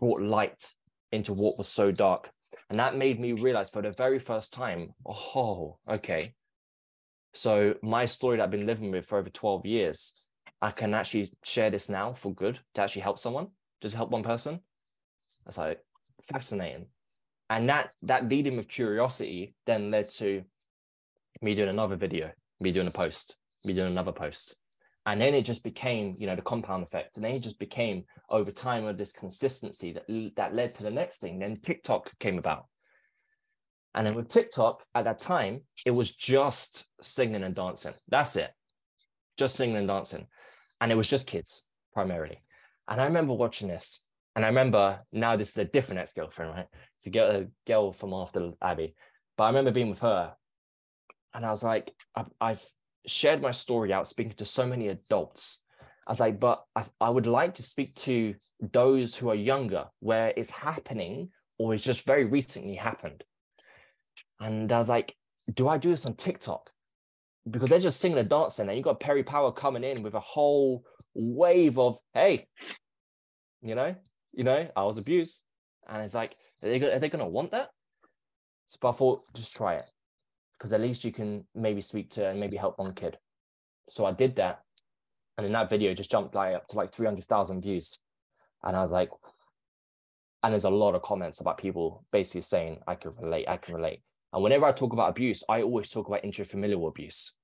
[0.00, 0.72] brought light
[1.12, 2.30] into what was so dark
[2.70, 6.32] and that made me realize for the very first time oh okay
[7.38, 10.14] so my story that i've been living with for over 12 years
[10.60, 13.48] i can actually share this now for good to actually help someone
[13.80, 14.60] just help one person
[15.44, 15.80] that's like
[16.22, 16.86] fascinating
[17.50, 20.42] and that that leading with curiosity then led to
[21.40, 24.56] me doing another video me doing a post, me doing another post.
[25.06, 27.16] And then it just became, you know, the compound effect.
[27.16, 30.04] And then it just became over time of this consistency that
[30.36, 31.38] that led to the next thing.
[31.38, 32.66] Then TikTok came about.
[33.98, 37.94] And then with TikTok at that time, it was just singing and dancing.
[38.06, 38.52] That's it.
[39.36, 40.28] Just singing and dancing.
[40.80, 42.40] And it was just kids primarily.
[42.86, 43.98] And I remember watching this.
[44.36, 46.66] And I remember now this is a different ex-girlfriend, right?
[46.96, 48.94] It's a girl, a girl from after Abby.
[49.36, 50.32] But I remember being with her
[51.34, 52.64] and I was like, I've, I've
[53.04, 55.64] shared my story out speaking to so many adults.
[56.06, 59.86] I was like, but I, I would like to speak to those who are younger,
[59.98, 63.24] where it's happening or it's just very recently happened.
[64.40, 65.14] And I was like,
[65.52, 66.70] do I do this on TikTok?
[67.48, 70.20] Because they're just singing and dancing, and you got Perry Power coming in with a
[70.20, 72.46] whole wave of, hey,
[73.62, 73.94] you know,
[74.32, 75.42] you know, I was abused,
[75.88, 77.70] and it's like, are they, are they going to want that?
[78.66, 79.90] So I thought, just try it
[80.58, 83.16] because at least you can maybe speak to and maybe help one kid.
[83.88, 84.60] So I did that.
[85.38, 88.00] And in that video just jumped like up to like 300,000 views.
[88.64, 89.08] And I was like,
[90.42, 93.74] and there's a lot of comments about people basically saying i can relate i can
[93.74, 94.00] relate
[94.32, 97.34] and whenever i talk about abuse i always talk about intrafamilial abuse.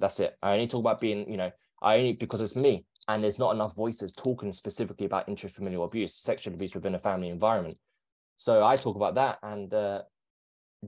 [0.00, 0.36] That's it.
[0.42, 1.50] I only talk about being you know
[1.82, 6.16] i only because it's me and there's not enough voices talking specifically about intrafamilial abuse
[6.16, 7.78] sexual abuse within a family environment.
[8.36, 10.02] So i talk about that and uh,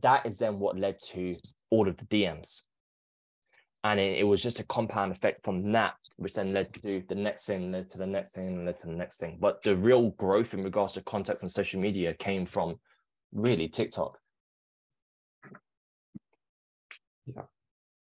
[0.03, 1.37] that is then what led to
[1.71, 2.62] all of the dms
[3.87, 7.15] and it, it, was just a compound effect from that which then led to the
[7.15, 9.39] next thing led to the next thing led to the next thing.
[9.41, 12.81] But the real growth in regards to context and social media came from
[13.33, 14.19] really tiktok
[17.27, 17.43] yeah.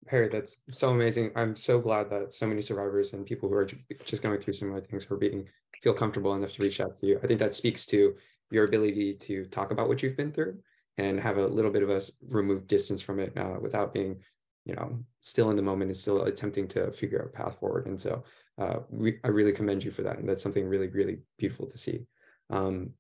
[0.06, 1.30] Perry that's so amazing.
[1.36, 3.66] I'm so glad that so many survivors and people who are
[4.04, 5.48] just going through similar things are being
[5.82, 7.20] feel comfortable enough to reach out to you.
[7.22, 8.14] I think that speaks to
[8.50, 10.58] your ability to talk about what you've been through
[10.98, 14.20] and have a little bit of a removed distance from it uh, without being
[14.64, 17.86] you know still in the moment and still attempting to figure out a path forward.
[17.86, 18.24] And so
[18.58, 18.80] uh,
[19.24, 20.18] i really commend you for that.
[20.18, 22.06] And that's something really really beautiful to see.
[22.50, 22.90] Um,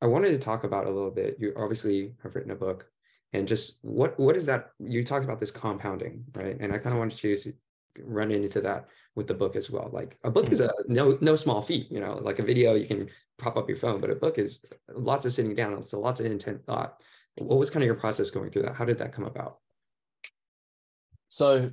[0.00, 1.36] i wanted to talk about a little bit.
[1.38, 2.90] You obviously have written a book
[3.32, 6.58] and just what what is that you talked about this compounding right?
[6.60, 7.52] And i kind of wanted to
[8.04, 9.90] run into that with the book as well.
[9.92, 10.90] Like a book is mm-hmm.
[10.90, 12.14] a no no small feat you know?
[12.14, 15.32] Like a video you can prop up your phone but a book is lots of
[15.32, 17.00] sitting down it's a lots of intent thought.
[17.36, 18.74] What was kind of your process going through that?
[18.74, 19.58] How did that come about?
[21.28, 21.70] So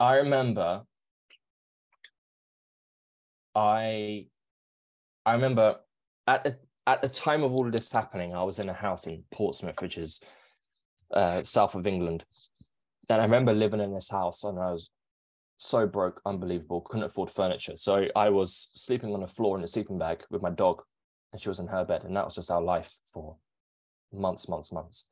[0.00, 0.84] I remember
[3.54, 4.26] I
[5.26, 5.80] I remember
[6.26, 9.06] at the at the time of all of this happening, I was in a house
[9.06, 10.20] in Portsmouth, which is
[11.12, 12.24] uh, south of England.
[13.08, 14.90] And I remember living in this house and I was
[15.58, 17.76] so broke, unbelievable, couldn't afford furniture.
[17.76, 20.82] So I was sleeping on the floor in a sleeping bag with my dog,
[21.32, 22.04] and she was in her bed.
[22.04, 23.36] And that was just our life for
[24.12, 25.06] months, months, months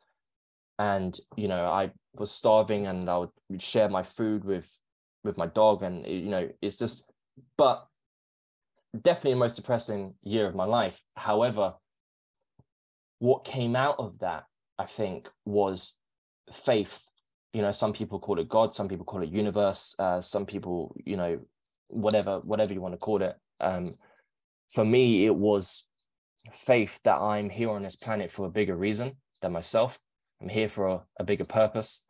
[0.79, 4.79] and you know i was starving and i would share my food with
[5.25, 7.11] with my dog and you know it's just
[7.57, 7.87] but
[9.03, 11.01] definitely the most depressing year of my life.
[11.15, 11.75] However
[13.19, 14.45] what came out of that
[14.79, 15.97] i think was
[16.53, 17.03] faith.
[17.55, 20.95] You know some people call it god some people call it universe uh, some people
[21.05, 21.41] you know
[21.89, 23.35] whatever whatever you want to call it.
[23.61, 23.95] Um,
[24.69, 25.85] for me it was
[26.53, 29.99] faith that i'm here on this planet for a bigger reason than myself.
[30.41, 32.05] I'm here for a, a bigger purpose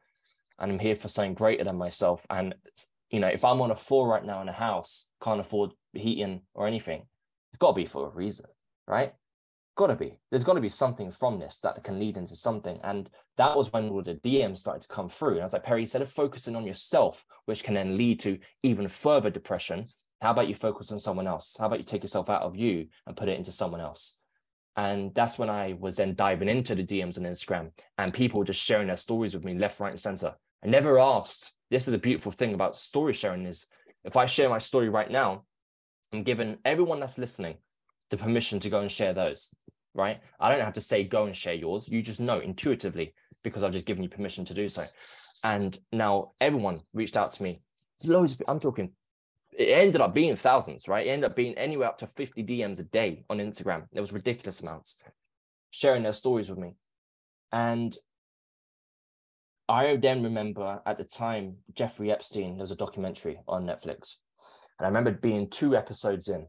[0.58, 2.26] and I'm here for something greater than myself.
[2.30, 2.54] And,
[3.10, 6.42] you know, if I'm on a floor right now in a house, can't afford heating
[6.54, 7.02] or anything,
[7.52, 8.46] it's got to be for a reason,
[8.86, 9.12] right?
[9.76, 10.14] Got to be.
[10.30, 12.80] There's got to be something from this that can lead into something.
[12.82, 15.32] And that was when all the DMs started to come through.
[15.32, 18.38] And I was like, Perry, instead of focusing on yourself, which can then lead to
[18.62, 19.88] even further depression,
[20.22, 21.56] how about you focus on someone else?
[21.58, 24.18] How about you take yourself out of you and put it into someone else?
[24.76, 28.60] And that's when I was then diving into the DMs on Instagram and people just
[28.60, 30.34] sharing their stories with me left, right, and center.
[30.64, 31.52] I never asked.
[31.70, 33.66] This is a beautiful thing about story sharing is
[34.04, 35.44] if I share my story right now,
[36.12, 37.56] I'm giving everyone that's listening
[38.10, 39.54] the permission to go and share those,
[39.94, 40.20] right?
[40.38, 41.88] I don't have to say go and share yours.
[41.88, 44.86] You just know intuitively because I've just given you permission to do so.
[45.42, 47.60] And now everyone reached out to me.
[48.02, 48.92] Loads of, I'm talking
[49.58, 51.06] it ended up being thousands, right?
[51.06, 53.84] It ended up being anywhere up to 50 DMs a day on Instagram.
[53.92, 54.98] There was ridiculous amounts
[55.70, 56.74] sharing their stories with me.
[57.52, 57.96] And
[59.68, 64.16] I then remember at the time, Jeffrey Epstein, there was a documentary on Netflix.
[64.78, 66.46] And I remember being two episodes in,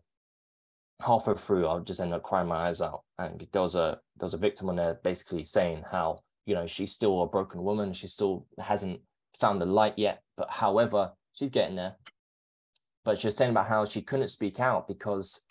[1.02, 3.04] halfway through, I just ended up crying my eyes out.
[3.18, 6.68] And there was a there was a victim on there basically saying how, you know,
[6.68, 9.00] she's still a broken woman, she still hasn't
[9.40, 10.22] found the light yet.
[10.36, 11.96] But however, she's getting there
[13.08, 15.42] but she was saying about how she couldn't speak out because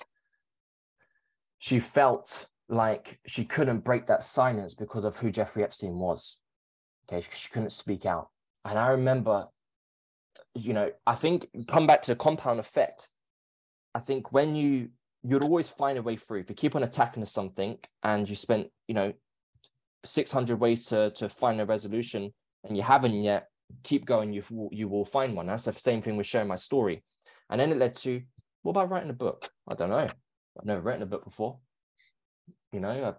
[1.57, 6.39] she felt like she couldn't break that silence because of who Jeffrey Epstein was.
[7.09, 8.29] Okay, she couldn't speak out.
[8.67, 9.47] And I remember,
[10.55, 13.09] you know, I think come back to the compound effect.
[13.94, 14.90] I think when you
[15.22, 16.40] you'd always find a way through.
[16.40, 19.12] If you keep on attacking something and you spent, you know,
[20.05, 22.33] 600 ways to to find a resolution
[22.64, 23.49] and you haven't yet,
[23.83, 24.33] keep going.
[24.33, 25.46] You you will find one.
[25.46, 27.03] That's the same thing with sharing my story.
[27.51, 28.22] And then it led to,
[28.62, 29.51] what about writing a book?
[29.68, 30.09] I don't know.
[30.59, 31.59] I've never written a book before.
[32.72, 33.14] You know, uh,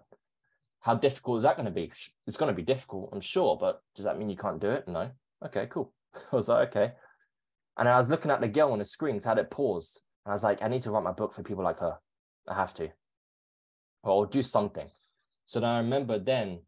[0.80, 1.90] how difficult is that going to be?
[2.26, 4.86] It's going to be difficult, I'm sure, but does that mean you can't do it?
[4.86, 5.10] No.
[5.44, 5.92] Okay, cool.
[6.32, 6.92] I was like, okay.
[7.78, 10.02] And I was looking at the girl on the screens, had it paused.
[10.26, 11.96] And I was like, I need to write my book for people like her.
[12.48, 12.90] I have to.
[14.02, 14.88] Or I'll do something.
[15.46, 16.60] So then I remember then,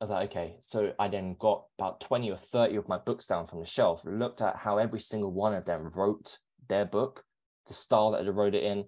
[0.00, 0.56] I was like, okay.
[0.60, 4.02] So I then got about 20 or 30 of my books down from the shelf,
[4.04, 6.38] looked at how every single one of them wrote
[6.68, 7.24] their book,
[7.68, 8.86] the style that they wrote it in,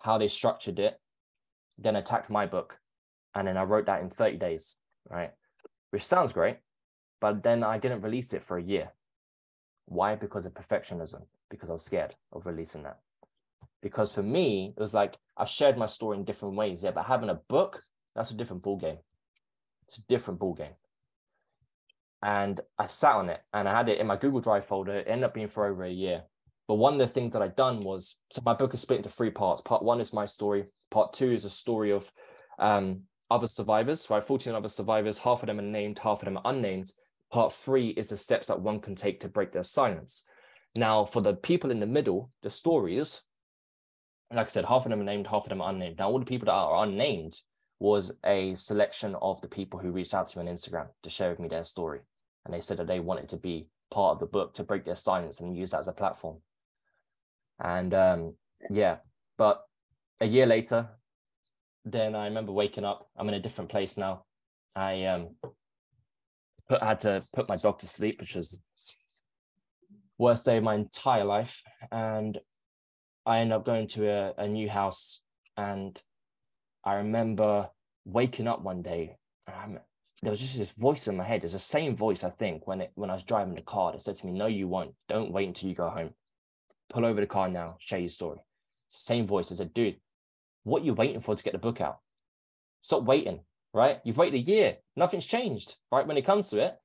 [0.00, 1.00] how they structured it,
[1.78, 2.78] then attacked my book.
[3.34, 4.76] And then I wrote that in 30 days,
[5.08, 5.30] right?
[5.90, 6.56] Which sounds great,
[7.20, 8.92] but then I didn't release it for a year.
[9.86, 10.14] Why?
[10.16, 12.98] Because of perfectionism, because I was scared of releasing that.
[13.82, 16.82] because for me it was like I've shared my story in different ways.
[16.82, 17.82] Yeah, but having a book
[18.14, 18.98] that's a different ball game.
[19.86, 20.74] It's a different ball game.
[22.22, 24.94] And I sat on it and I had it in my Google Drive folder.
[24.94, 26.24] It ended up being for over a year.
[26.66, 29.10] But one of the things that I'd done was so my book is split into
[29.10, 29.60] three parts.
[29.62, 30.64] Part one is my story.
[30.90, 32.10] Part two is a story of
[32.58, 34.24] um, other survivors, right?
[34.24, 36.90] 14 other survivors, half of them are named, half of them are unnamed.
[37.32, 40.26] Part three is the steps that one can take to break their silence.
[40.76, 43.22] Now, for the people in the middle, the stories,
[44.32, 45.98] like I said, half of them are named, half of them are unnamed.
[45.98, 47.38] Now, all the people that are unnamed
[47.78, 51.30] was a selection of the people who reached out to me on Instagram to share
[51.30, 52.00] with me their story.
[52.44, 54.96] And they said that they wanted to be part of the book to break their
[54.96, 56.38] silence and use that as a platform.
[57.58, 58.34] And um,
[58.70, 58.96] yeah,
[59.36, 59.62] but
[60.20, 60.88] a year later,
[61.84, 63.08] then I remember waking up.
[63.16, 64.24] I'm in a different place now.
[64.74, 65.36] I um
[66.68, 68.58] put, had to put my dog to sleep, which was
[70.18, 71.62] worst day of my entire life.
[71.90, 72.38] And
[73.24, 75.22] I ended up going to a, a new house
[75.56, 76.00] and
[76.84, 77.68] I remember
[78.04, 79.80] waking up one day and
[80.22, 81.44] there was just this voice in my head.
[81.44, 84.02] It's the same voice, I think, when it when I was driving the car that
[84.02, 84.94] said to me, No, you won't.
[85.08, 86.10] Don't wait until you go home.
[86.88, 88.38] Pull over the car now, share your story.
[88.88, 89.50] It's the same voice.
[89.50, 89.96] I said, dude,
[90.62, 91.98] what are you waiting for to get the book out?
[92.82, 93.40] Stop waiting,
[93.76, 94.00] right?
[94.04, 94.78] You've waited a year.
[94.96, 96.06] Nothing's changed, right?
[96.06, 96.76] When it comes to it,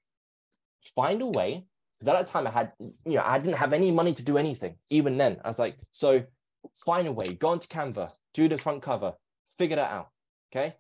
[0.81, 1.65] find a way.
[1.97, 4.37] Because at that time I had, you know, I didn't have any money to do
[4.37, 4.75] anything.
[4.89, 6.23] Even then, I was like, so
[6.75, 9.13] find a way, go onto Canva, do the front cover,
[9.47, 10.09] figure that out.
[10.51, 10.75] Okay.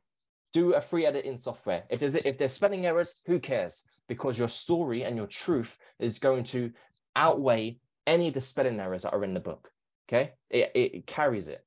[0.53, 1.83] Do a free editing software.
[1.89, 3.83] If there's if there's spelling errors, who cares?
[4.09, 6.71] Because your story and your truth is going to
[7.15, 9.71] outweigh any of the spelling errors that are in the book.
[10.09, 11.63] Okay, it, it carries it.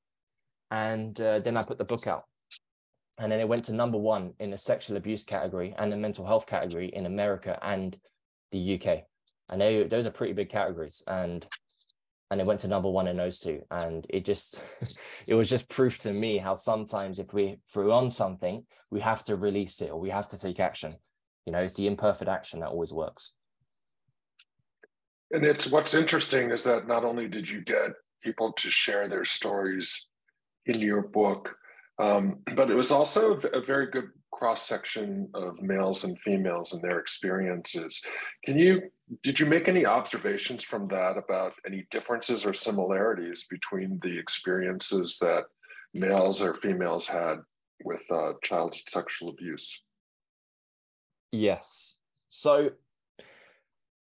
[0.69, 2.25] And uh, then I put the book out,
[3.19, 6.25] and then it went to number one in the sexual abuse category and the mental
[6.25, 7.97] health category in America and
[8.51, 9.03] the UK.
[9.49, 11.03] And they, those are pretty big categories.
[11.07, 11.45] And
[12.31, 14.61] and it went to number one in those two and it just
[15.27, 19.23] it was just proof to me how sometimes if we threw on something we have
[19.23, 20.95] to release it or we have to take action
[21.45, 23.33] you know it's the imperfect action that always works
[25.31, 27.91] and it's what's interesting is that not only did you get
[28.23, 30.09] people to share their stories
[30.65, 31.55] in your book
[31.99, 36.81] um, but it was also a very good cross section of males and females and
[36.81, 38.03] their experiences.
[38.43, 38.81] Can you
[39.21, 45.19] did you make any observations from that about any differences or similarities between the experiences
[45.21, 45.45] that
[45.93, 47.37] males or females had
[47.83, 49.83] with uh, child sexual abuse?
[51.31, 51.97] Yes.
[52.29, 52.71] So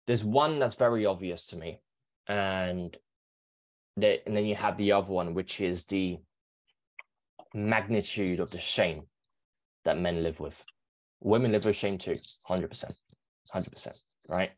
[0.06, 1.80] there's one that's very obvious to me,
[2.28, 2.96] and
[3.96, 6.18] and then you have the other one, which is the
[7.54, 9.02] magnitude of the shame
[9.84, 10.64] that men live with.
[11.20, 12.92] Women live with shame too, 100%,
[13.54, 13.88] 100%,
[14.28, 14.50] right?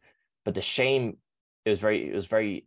[0.44, 1.18] But the shame,
[1.64, 2.66] it was very, it was very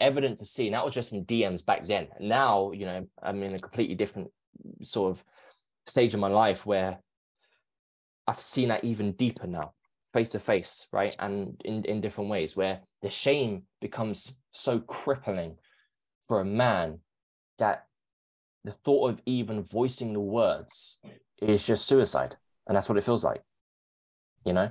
[0.00, 0.66] evident to see.
[0.66, 2.08] And that was just in DMs back then.
[2.18, 4.30] Now, you know, I'm in a completely different
[4.82, 5.24] sort of
[5.86, 6.98] stage of my life where
[8.26, 9.72] I've seen that even deeper now,
[10.12, 11.14] face to face, right?
[11.18, 15.56] And in, in different ways where the shame becomes so crippling
[16.26, 17.00] for a man
[17.58, 17.86] that
[18.64, 20.98] the thought of even voicing the words
[21.40, 22.36] is just suicide.
[22.66, 23.42] And that's what it feels like,
[24.44, 24.70] you know?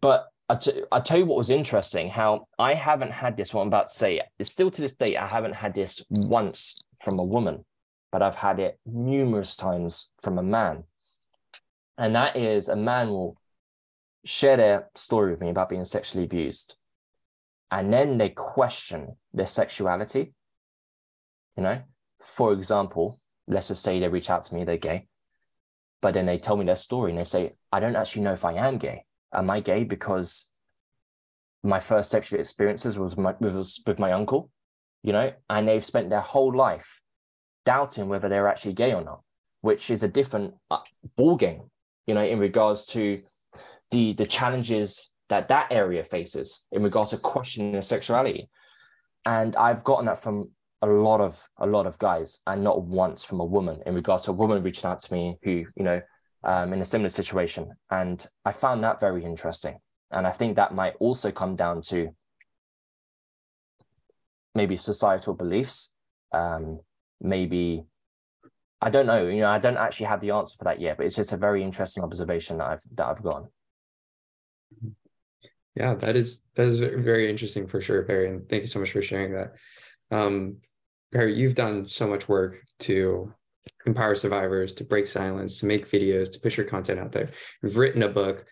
[0.00, 3.62] But I, t- I tell you what was interesting how I haven't had this, what
[3.62, 7.18] I'm about to say, it's still to this day, I haven't had this once from
[7.18, 7.64] a woman,
[8.10, 10.84] but I've had it numerous times from a man.
[11.98, 13.36] And that is a man will
[14.24, 16.74] share their story with me about being sexually abused.
[17.70, 20.32] And then they question their sexuality,
[21.56, 21.80] you know,
[22.22, 25.06] for example, let's just say they reach out to me, they're gay,
[26.02, 28.44] but then they tell me their story and they say, I don't actually know if
[28.44, 29.04] I am gay.
[29.32, 30.48] Am I gay because
[31.62, 34.50] my first sexual experiences was my, with, my uncle,
[35.02, 37.02] you know, and they've spent their whole life
[37.66, 39.20] doubting whether they're actually gay or not,
[39.60, 40.78] which is a different uh,
[41.16, 41.62] ball game,
[42.06, 43.22] you know, in regards to
[43.90, 48.48] the the challenges that that area faces in regards to questioning their sexuality.
[49.26, 50.50] And I've gotten that from
[50.82, 54.24] a lot of a lot of guys and not once from a woman in regards
[54.24, 56.00] to a woman reaching out to me who you know
[56.42, 57.72] um, in a similar situation.
[57.90, 59.78] And i found that very interesting.
[60.10, 62.10] And i think that might also come down to
[64.54, 65.94] maybe societal beliefs.
[66.32, 66.80] Um,
[67.20, 67.84] maybe
[68.80, 71.04] i don't know you know i don't actually have the answer for that yet but
[71.04, 73.48] it's just a very interesting observation that i've that i've gone.
[75.74, 78.92] Yeah that is that is very interesting for sure Perry and thank you so much
[78.92, 79.52] for sharing that.
[80.10, 80.56] Um,
[81.12, 83.32] Perry, you've done so much work to
[83.86, 87.30] empower survivors, to break silence, to make videos, to push your content out there.
[87.62, 88.44] You've written a book.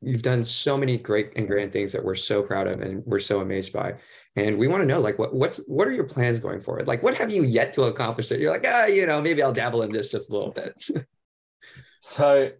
[0.00, 3.18] you've done so many great and grand things that we're so proud of and we're
[3.18, 3.94] so amazed by.
[4.36, 6.86] And we want to know, like, what what's what are your plans going forward?
[6.86, 9.52] Like, what have you yet to accomplish that you're like, ah, you know, maybe I'll
[9.52, 10.74] dabble in this just a little bit.
[12.00, 12.50] So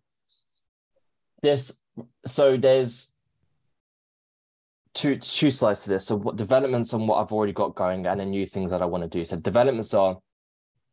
[1.43, 1.81] there's
[2.27, 3.15] so there's
[4.99, 6.07] two two slides to this.
[6.07, 8.87] So what developments on what I've already got going and then new things that I
[8.87, 9.25] want to do.
[9.25, 10.19] So developments are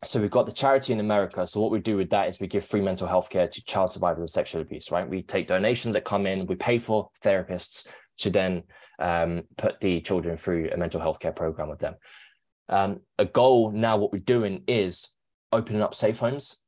[0.04, 1.48] so we've got the charity in America.
[1.48, 3.92] So what we do with that is we give free mental health care to child
[3.92, 5.10] survivors of sexual abuse, right?
[5.10, 7.88] We take donations that come in, we pay for therapists
[8.20, 8.64] to then
[9.00, 11.96] um, put the children through a mental health care program with them.
[12.70, 15.12] Um, a goal now, what we're doing is
[15.52, 16.62] opening up safe homes.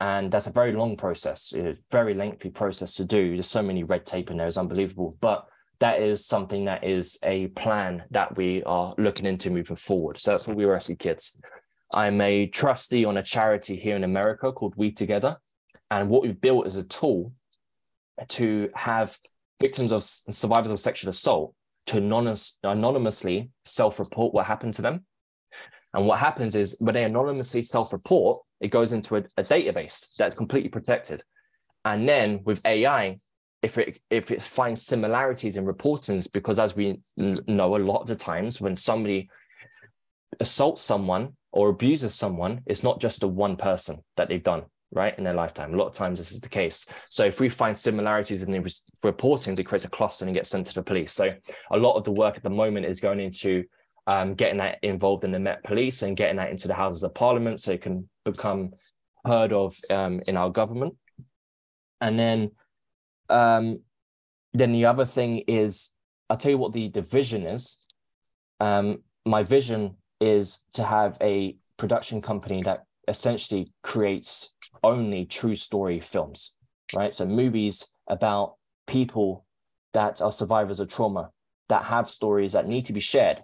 [0.00, 3.34] And that's a very long process, a very lengthy process to do.
[3.34, 5.16] There's so many red tape in there, it's unbelievable.
[5.20, 5.46] But
[5.82, 10.20] that is something that is a plan that we are looking into moving forward.
[10.20, 11.36] So that's what we rescue kids.
[11.92, 15.38] I'm a trustee on a charity here in America called We Together.
[15.90, 17.32] And what we've built is a tool
[18.28, 19.18] to have
[19.60, 21.52] victims of survivors of sexual assault
[21.86, 25.04] to anonymous, anonymously self-report what happened to them.
[25.94, 30.36] And what happens is when they anonymously self-report, it goes into a, a database that's
[30.36, 31.24] completely protected.
[31.84, 33.16] And then with AI,
[33.62, 38.08] if it if it finds similarities in reportings, because as we know, a lot of
[38.08, 39.30] the times when somebody
[40.40, 45.16] assaults someone or abuses someone, it's not just the one person that they've done right
[45.16, 45.72] in their lifetime.
[45.72, 46.86] A lot of times this is the case.
[47.10, 50.50] So if we find similarities in the re- reporting, it creates a cluster and gets
[50.50, 51.12] sent to the police.
[51.12, 51.34] So
[51.70, 53.64] a lot of the work at the moment is going into
[54.06, 57.14] um, getting that involved in the Met Police and getting that into the Houses of
[57.14, 58.72] Parliament so it can become
[59.24, 60.96] heard of um, in our government.
[62.00, 62.50] And then,
[63.32, 63.80] um,
[64.52, 65.90] then the other thing is,
[66.28, 67.84] I'll tell you what the, the vision is.
[68.60, 74.54] Um, my vision is to have a production company that essentially creates
[74.84, 76.56] only true story films,
[76.94, 77.12] right?
[77.12, 78.56] So movies about
[78.86, 79.44] people
[79.94, 81.30] that are survivors of trauma
[81.68, 83.42] that have stories that need to be shared,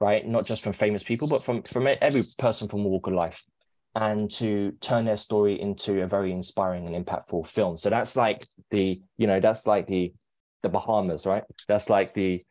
[0.00, 0.26] right?
[0.26, 3.44] Not just from famous people, but from from every person from a walk of life,
[3.94, 7.76] and to turn their story into a very inspiring and impactful film.
[7.76, 10.12] So that's like the you know that's like the
[10.62, 11.44] the Bahamas, right?
[11.68, 12.44] That's like the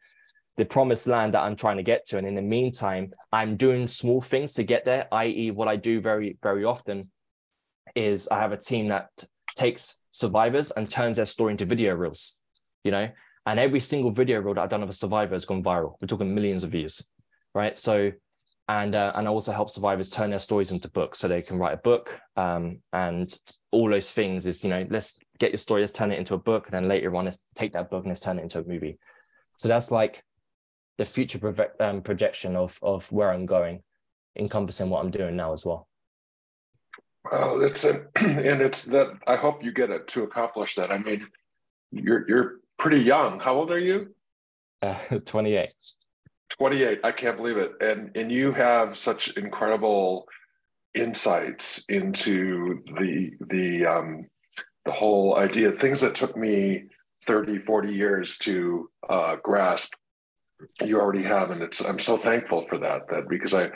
[0.55, 2.17] the promised land that I'm trying to get to.
[2.17, 5.99] And in the meantime, I'm doing small things to get there, i.e., what I do
[5.99, 7.09] very, very often
[7.95, 9.09] is I have a team that
[9.55, 12.39] takes survivors and turns their story into video reels,
[12.83, 13.09] you know,
[13.45, 15.95] and every single video reel that I've done of a survivor has gone viral.
[15.99, 17.07] We're talking millions of views,
[17.55, 17.77] right?
[17.77, 18.11] So,
[18.69, 21.57] and uh, and I also help survivors turn their stories into books, so they can
[21.57, 22.19] write a book.
[22.35, 23.31] Um, and
[23.71, 26.39] all those things is, you know, let's get your story, let's turn it into a
[26.39, 28.67] book, and then later on, let's take that book and let's turn it into a
[28.67, 28.97] movie.
[29.57, 30.23] So that's like
[30.97, 33.81] the future um, projection of of where I'm going,
[34.37, 35.87] encompassing what I'm doing now as well.
[37.29, 40.91] Well, it's a, and it's that I hope you get it to accomplish that.
[40.91, 41.27] I mean,
[41.91, 43.39] you're you're pretty young.
[43.39, 44.13] How old are you?
[44.81, 45.69] Uh, 28.
[46.57, 46.99] 28.
[47.03, 47.71] I can't believe it.
[47.81, 50.27] And and you have such incredible
[50.95, 54.25] insights into the the um
[54.85, 56.83] the whole idea things that took me
[57.25, 59.95] 30 40 years to uh, grasp
[60.83, 63.71] you already have and it's i'm so thankful for that that because i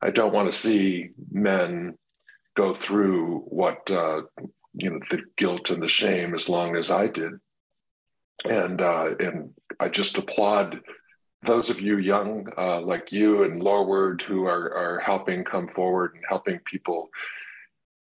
[0.00, 1.94] i don't want to see men
[2.56, 4.22] go through what uh,
[4.74, 7.32] you know the guilt and the shame as long as I did,
[8.44, 9.50] and uh, and
[9.80, 10.80] I just applaud
[11.44, 16.14] those of you young uh, like you and Lorward who are are helping come forward
[16.14, 17.08] and helping people,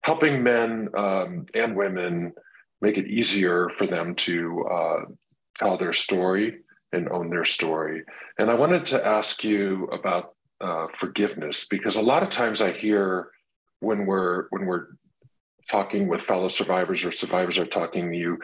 [0.03, 2.33] helping men um, and women
[2.81, 5.01] make it easier for them to uh,
[5.57, 6.61] tell their story
[6.93, 8.03] and own their story.
[8.39, 12.73] And I wanted to ask you about uh, forgiveness because a lot of times I
[12.73, 13.31] hear
[13.81, 14.89] when we're when we're
[15.69, 18.39] talking with fellow survivors or survivors are talking to you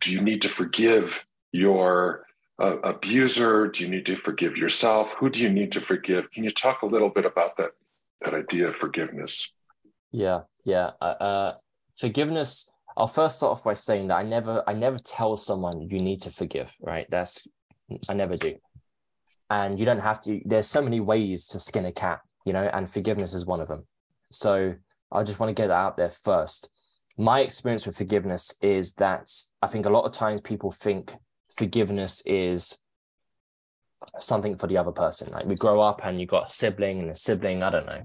[0.00, 2.25] do you need to forgive your
[2.58, 3.68] uh, abuser?
[3.68, 5.12] Do you need to forgive yourself?
[5.18, 6.30] Who do you need to forgive?
[6.30, 7.70] Can you talk a little bit about that
[8.22, 9.52] that idea of forgiveness?
[10.10, 11.54] Yeah yeah uh, uh,
[11.96, 15.98] forgiveness i'll first start off by saying that i never i never tell someone you
[15.98, 17.06] need to forgive right?
[17.08, 17.46] That's
[18.08, 18.56] i never do.
[19.48, 22.68] And you don't have to there's so many ways to skin a cat you know
[22.72, 23.86] and forgiveness is one of them.
[24.30, 24.74] So
[25.12, 26.68] I just want to get that out there first.
[27.16, 29.30] My experience with forgiveness is that
[29.62, 31.14] I think a lot of times people think
[31.54, 32.78] forgiveness is
[34.18, 35.30] something for the other person.
[35.32, 38.02] Like we grow up and you got a sibling and a sibling, I don't know,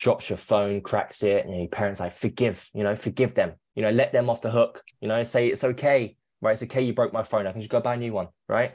[0.00, 3.82] drops your phone, cracks it, and your parents like, forgive, you know, forgive them, you
[3.82, 6.52] know, let them off the hook, you know, say it's okay, right?
[6.52, 7.46] It's okay you broke my phone.
[7.46, 8.74] I can just go buy a new one, right?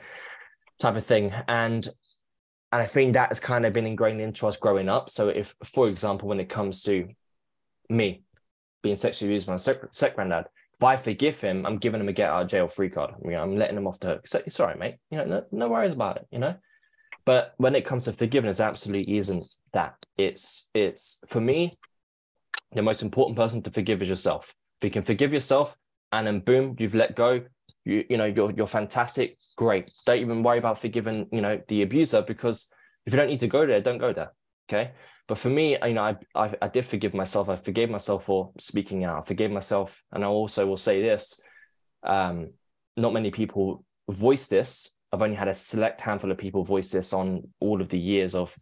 [0.80, 1.34] Type of thing.
[1.48, 1.88] And
[2.72, 5.10] and I think that has kind of been ingrained into us growing up.
[5.10, 7.08] So if, for example, when it comes to
[7.90, 8.24] me
[8.84, 9.86] being sexually abused by my step,
[10.16, 10.48] granddad,
[10.80, 13.16] If I forgive him, I'm giving him a get out of jail free card.
[13.26, 14.28] I'm letting him off the hook.
[14.28, 14.98] So mate.
[15.10, 16.28] You know, no, no worries about it.
[16.32, 16.56] You know,
[17.26, 19.96] but when it comes to forgiveness, absolutely isn't that.
[20.18, 21.78] It's it's for me,
[22.74, 24.54] the most important person to forgive is yourself.
[24.80, 25.76] If you can forgive yourself,
[26.12, 27.42] and then boom, you've let go.
[27.84, 29.38] You you know you're you're fantastic.
[29.56, 29.92] Great.
[30.06, 32.70] Don't even worry about forgiving you know the abuser because
[33.06, 34.34] if you don't need to go there, don't go there.
[34.70, 34.92] Okay.
[35.28, 37.50] But for me, you know, I, I, I did forgive myself.
[37.50, 39.18] I forgave myself for speaking out.
[39.18, 41.40] I forgave myself, and I also will say this:
[42.04, 42.52] um,
[42.96, 44.94] not many people voice this.
[45.12, 48.36] I've only had a select handful of people voice this on all of the years
[48.36, 48.56] of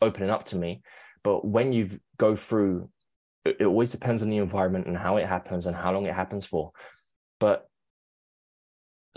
[0.00, 0.82] opening up to me.
[1.24, 2.88] But when you go through,
[3.44, 6.14] it, it always depends on the environment and how it happens and how long it
[6.14, 6.70] happens for.
[7.40, 7.68] But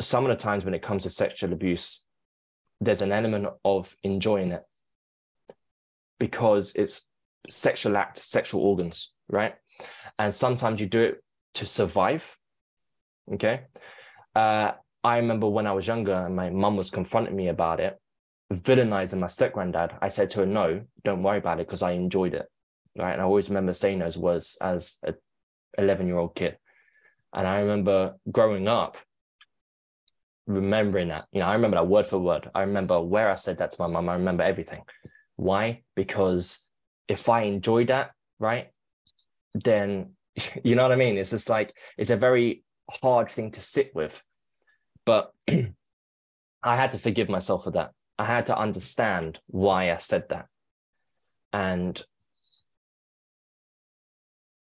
[0.01, 2.05] some of the times when it comes to sexual abuse,
[2.81, 4.63] there's an element of enjoying it
[6.19, 7.07] because it's
[7.49, 9.55] sexual act, sexual organs, right?
[10.17, 11.23] And sometimes you do it
[11.55, 12.37] to survive.
[13.33, 13.61] Okay.
[14.35, 14.71] Uh,
[15.03, 17.97] I remember when I was younger and my mum was confronting me about it,
[18.53, 19.95] villainizing my step granddad.
[20.01, 22.45] I said to her, no, don't worry about it because I enjoyed it.
[22.97, 23.13] Right.
[23.13, 25.13] And I always remember saying those words as a
[25.77, 26.57] 11 year old kid.
[27.33, 28.97] And I remember growing up,
[30.47, 31.25] remembering that.
[31.31, 32.49] You know, I remember that word for word.
[32.53, 34.09] I remember where I said that to my mum.
[34.09, 34.81] I remember everything.
[35.39, 35.83] Why?
[35.95, 36.65] Because
[37.07, 38.67] if I enjoy that, right,
[39.53, 40.11] then
[40.65, 41.17] you know what I mean?
[41.17, 44.21] It's just like it's a very hard thing to sit with.
[45.05, 47.91] But I had to forgive myself for that.
[48.17, 50.47] I had to understand why I said that.
[51.53, 52.01] And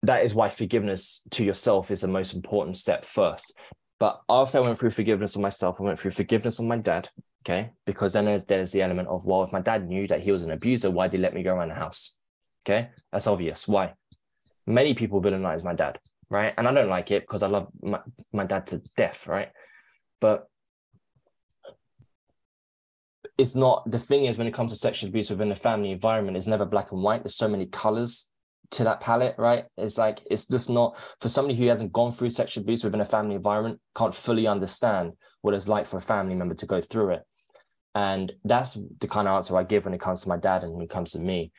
[0.03, 3.57] that is why forgiveness to yourself is the most important step first.
[3.99, 7.09] But after I went through forgiveness of myself, I went through forgiveness of my dad.
[7.43, 7.71] Okay.
[7.85, 10.43] Because then there's, there's the element of, well, if my dad knew that he was
[10.43, 12.17] an abuser, why did he let me go around the house?
[12.65, 12.89] Okay.
[13.11, 13.67] That's obvious.
[13.67, 13.93] Why?
[14.65, 15.99] Many people villainize my dad.
[16.29, 16.53] Right.
[16.57, 17.99] And I don't like it because I love my,
[18.33, 19.27] my dad to death.
[19.27, 19.49] Right.
[20.19, 20.47] But
[23.38, 26.38] it's not the thing is when it comes to sexual abuse within the family environment,
[26.38, 27.23] it's never black and white.
[27.23, 28.29] There's so many colors
[28.71, 29.65] to that palette, right?
[29.77, 33.05] It's like it's just not for somebody who hasn't gone through sexual abuse within a
[33.05, 37.11] family environment, can't fully understand what it's like for a family member to go through
[37.11, 37.23] it.
[37.95, 40.73] And that's the kind of answer I give when it comes to my dad and
[40.73, 41.51] when it comes to me.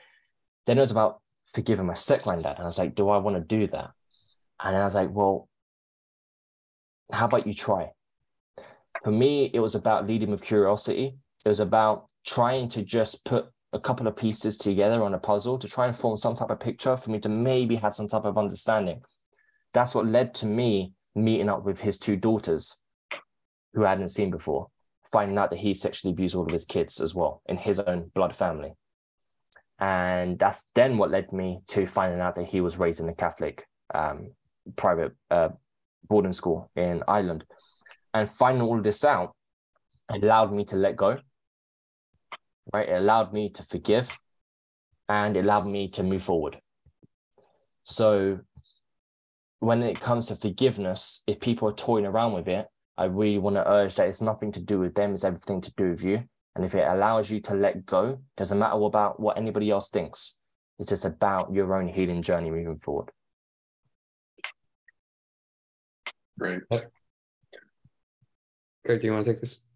[0.67, 1.21] Then it was about
[1.53, 2.57] forgiving my step granddad.
[2.57, 3.91] And I was like, do I want to do that?
[4.61, 5.49] And I was like, well,
[7.11, 7.91] how about you try?
[9.03, 11.17] For me, it was about leading with curiosity.
[11.45, 15.59] It was about trying to just put a couple of pieces together on a puzzle
[15.59, 18.25] to try and form some type of picture for me to maybe have some type
[18.25, 19.03] of understanding.
[19.73, 22.81] That's what led to me meeting up with his two daughters
[23.75, 24.69] who I hadn't seen before,
[25.11, 28.11] finding out that he sexually abused all of his kids as well in his own
[28.15, 28.73] blood family.
[29.79, 33.15] And that's then what led me to finding out that he was raised in a
[33.15, 33.65] Catholic
[33.95, 34.33] um,
[34.77, 35.51] private uh,
[36.09, 37.45] boarding school in Ireland.
[38.13, 39.37] And finding all of this out
[40.11, 41.19] allowed me to let go
[42.73, 42.89] right?
[42.89, 44.17] It allowed me to forgive
[45.09, 46.59] and it allowed me to move forward.
[47.85, 48.41] So
[49.61, 52.67] when it comes to forgiveness, if people are toying around with it,
[52.99, 55.73] I really want to urge that it's nothing to do with them, it's everything to
[55.77, 56.25] do with you.
[56.57, 60.37] And if it allows you to let go, doesn't matter about what anybody else thinks.
[60.81, 63.11] It's just about your own healing journey moving forward.
[66.39, 66.63] Great.
[68.85, 69.67] Craig, do you want to take this?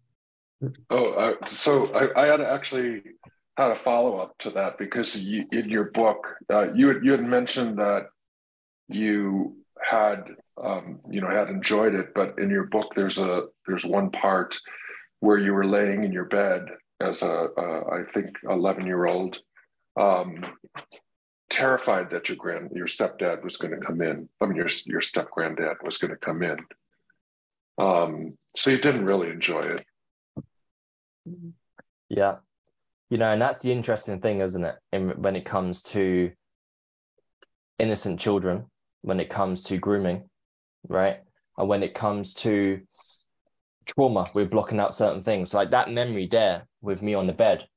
[0.89, 3.03] Oh, uh, so I, I had actually
[3.57, 7.11] had a follow up to that because you, in your book, uh, you had, you
[7.11, 8.07] had mentioned that
[8.87, 10.25] you had
[10.61, 14.59] um, you know had enjoyed it, but in your book there's a there's one part
[15.19, 16.65] where you were laying in your bed
[16.99, 19.39] as a, a I think eleven year old,
[19.99, 20.45] um,
[21.49, 24.29] terrified that your grand your stepdad was going to come in.
[24.41, 26.57] I mean your your step granddad was going to come in.
[27.77, 29.85] Um, so you didn't really enjoy it.
[32.09, 32.35] Yeah.
[33.09, 34.75] You know, and that's the interesting thing, isn't it?
[34.91, 36.31] In, when it comes to
[37.79, 38.65] innocent children,
[39.03, 40.29] when it comes to grooming,
[40.87, 41.19] right?
[41.57, 42.81] And when it comes to
[43.85, 45.53] trauma, we're blocking out certain things.
[45.53, 47.67] Like that memory there with me on the bed.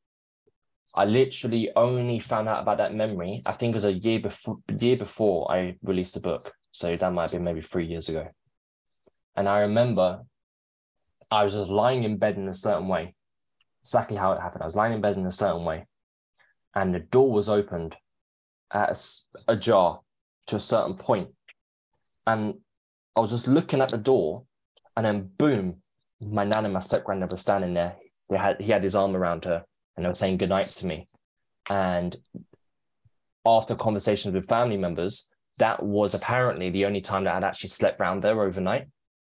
[0.94, 4.58] I literally only found out about that memory, I think it was a year before
[4.80, 6.54] year before I released the book.
[6.72, 8.28] So that might been maybe three years ago.
[9.36, 10.22] And I remember
[11.30, 13.14] I was just lying in bed in a certain way
[13.86, 14.62] exactly how it happened.
[14.62, 15.86] I was lying in bed in a certain way,
[16.74, 17.94] and the door was opened
[18.72, 20.00] at a, ajar
[20.47, 21.28] to a certain point,
[22.26, 22.55] and
[23.14, 24.44] I was just looking at the door,
[24.97, 25.82] and then boom,
[26.20, 27.97] my nan and my step granddad were standing there.
[28.28, 29.64] They had he had his arm around her,
[29.97, 31.09] and they were saying good nights to me,
[31.68, 32.16] and
[33.47, 35.28] after conversations with family members,
[35.59, 38.88] that was apparently the only time that I'd actually slept round there overnight.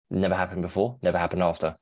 [0.10, 1.76] Never happened before, never happened after.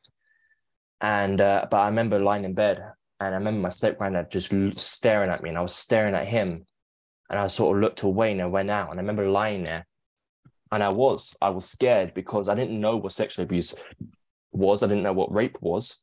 [1.01, 2.83] And uh, but I remember lying in bed
[3.19, 6.27] and I remember my step granddad just staring at me and I was staring at
[6.27, 6.65] him
[7.29, 9.85] and I sort of looked away and I went out and I remember lying there
[10.71, 13.73] and I was I was scared because I didn't know what sexual abuse
[14.51, 14.83] was.
[14.83, 16.01] I didn't know what rape was.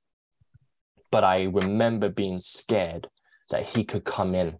[1.11, 3.09] But I remember being scared
[3.51, 4.57] that he could come in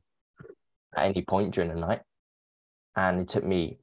[0.95, 2.01] at any point during the night.
[2.95, 3.79] And it took me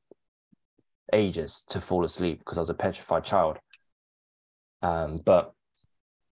[1.12, 3.58] ages to fall asleep because I was a petrified child.
[4.84, 5.54] Um, but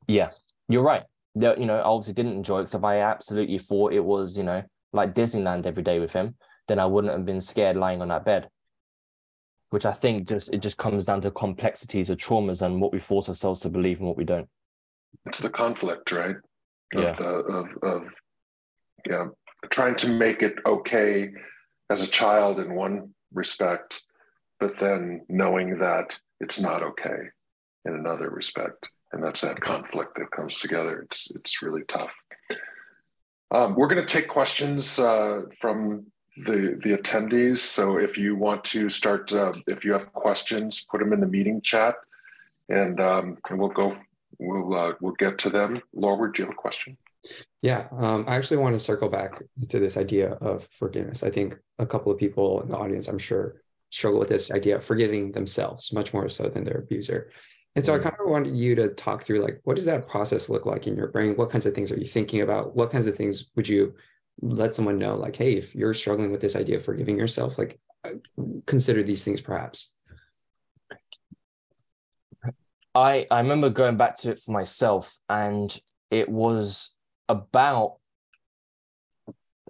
[0.07, 0.30] yeah,
[0.68, 1.03] you're right.
[1.34, 4.62] You know, I obviously didn't enjoy it because I absolutely thought it was, you know,
[4.93, 6.36] like Disneyland every day with him,
[6.68, 8.49] then I wouldn't have been scared lying on that bed.
[9.70, 12.99] Which I think just it just comes down to complexities of traumas and what we
[12.99, 14.49] force ourselves to believe and what we don't.
[15.26, 16.36] It's the conflict, right?
[16.95, 17.16] Of, yeah.
[17.16, 18.03] of, of
[19.09, 19.26] yeah,
[19.70, 21.30] trying to make it okay
[21.88, 24.03] as a child in one respect,
[24.59, 27.28] but then knowing that it's not okay
[27.84, 31.01] in another respect and that's that conflict that comes together.
[31.01, 32.12] It's it's really tough.
[33.53, 36.07] Um, we're going to take questions uh, from
[36.44, 37.59] the the attendees.
[37.59, 41.26] So if you want to start, uh, if you have questions, put them in the
[41.26, 41.96] meeting chat,
[42.68, 43.96] and um, and we'll go.
[44.38, 45.82] We'll uh, we'll get to them.
[45.94, 46.96] Lorward, do you have a question?
[47.61, 51.22] Yeah, um, I actually want to circle back to this idea of forgiveness.
[51.22, 54.76] I think a couple of people in the audience, I'm sure, struggle with this idea
[54.76, 57.30] of forgiving themselves much more so than their abuser.
[57.76, 58.02] And so I mm.
[58.02, 60.96] kind of wanted you to talk through like, what does that process look like in
[60.96, 61.36] your brain?
[61.36, 62.74] What kinds of things are you thinking about?
[62.74, 63.94] What kinds of things would you
[64.42, 65.16] let someone know?
[65.16, 68.10] Like, hey, if you're struggling with this idea of forgiving yourself, like uh,
[68.66, 69.94] consider these things perhaps.
[72.92, 75.76] I, I remember going back to it for myself and
[76.10, 76.96] it was
[77.28, 77.98] about,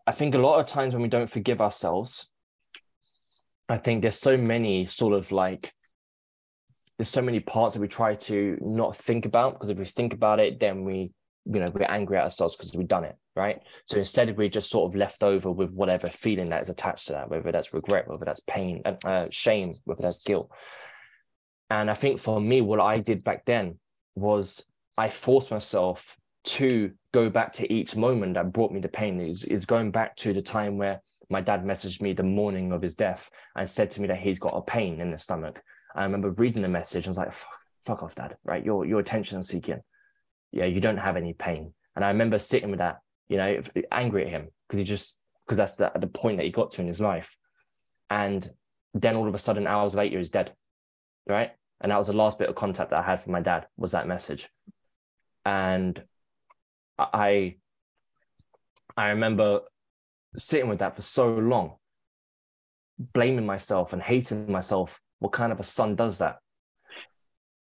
[0.07, 2.33] I think a lot of times when we don't forgive ourselves,
[3.69, 5.73] I think there's so many sort of like
[7.01, 10.13] there's so many parts that we try to not think about because if we think
[10.13, 11.11] about it, then we,
[11.47, 13.63] you know, we're angry at ourselves because we've done it, right?
[13.87, 17.15] So instead, we're just sort of left over with whatever feeling that is attached to
[17.15, 20.51] that, whether that's regret, whether that's pain, uh, shame, whether that's guilt.
[21.71, 23.79] And I think for me, what I did back then
[24.15, 24.63] was
[24.99, 29.19] I forced myself to go back to each moment that brought me the pain.
[29.23, 32.83] Is is going back to the time where my dad messaged me the morning of
[32.83, 35.63] his death and said to me that he's got a pain in the stomach.
[35.95, 37.07] I remember reading the message.
[37.07, 37.51] I was like, fuck,
[37.85, 38.65] fuck off, dad, right?
[38.65, 39.81] You're, you're attention seeking.
[40.53, 41.73] Yeah, you don't have any pain.
[41.97, 45.17] And I remember sitting with that, you know, angry at him because he just,
[45.47, 47.37] because that's the, the point that he got to in his life.
[48.09, 48.49] And
[48.95, 50.53] then all of a sudden, hours later, he's dead,
[51.27, 51.53] right?
[51.81, 53.93] And that was the last bit of contact that I had from my dad was
[53.93, 54.49] that message.
[55.45, 56.03] And
[56.99, 57.57] I,
[58.97, 59.61] I remember
[60.37, 61.77] sitting with that for so long,
[62.99, 66.39] blaming myself and hating myself what kind of a son does that?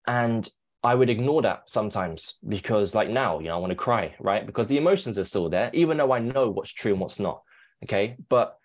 [0.08, 0.48] And
[0.82, 4.46] I would ignore that sometimes because, like now, you know, I want to cry, right?
[4.46, 7.42] Because the emotions are still there, even though I know what's true and what's not.
[7.84, 8.16] Okay.
[8.30, 8.56] But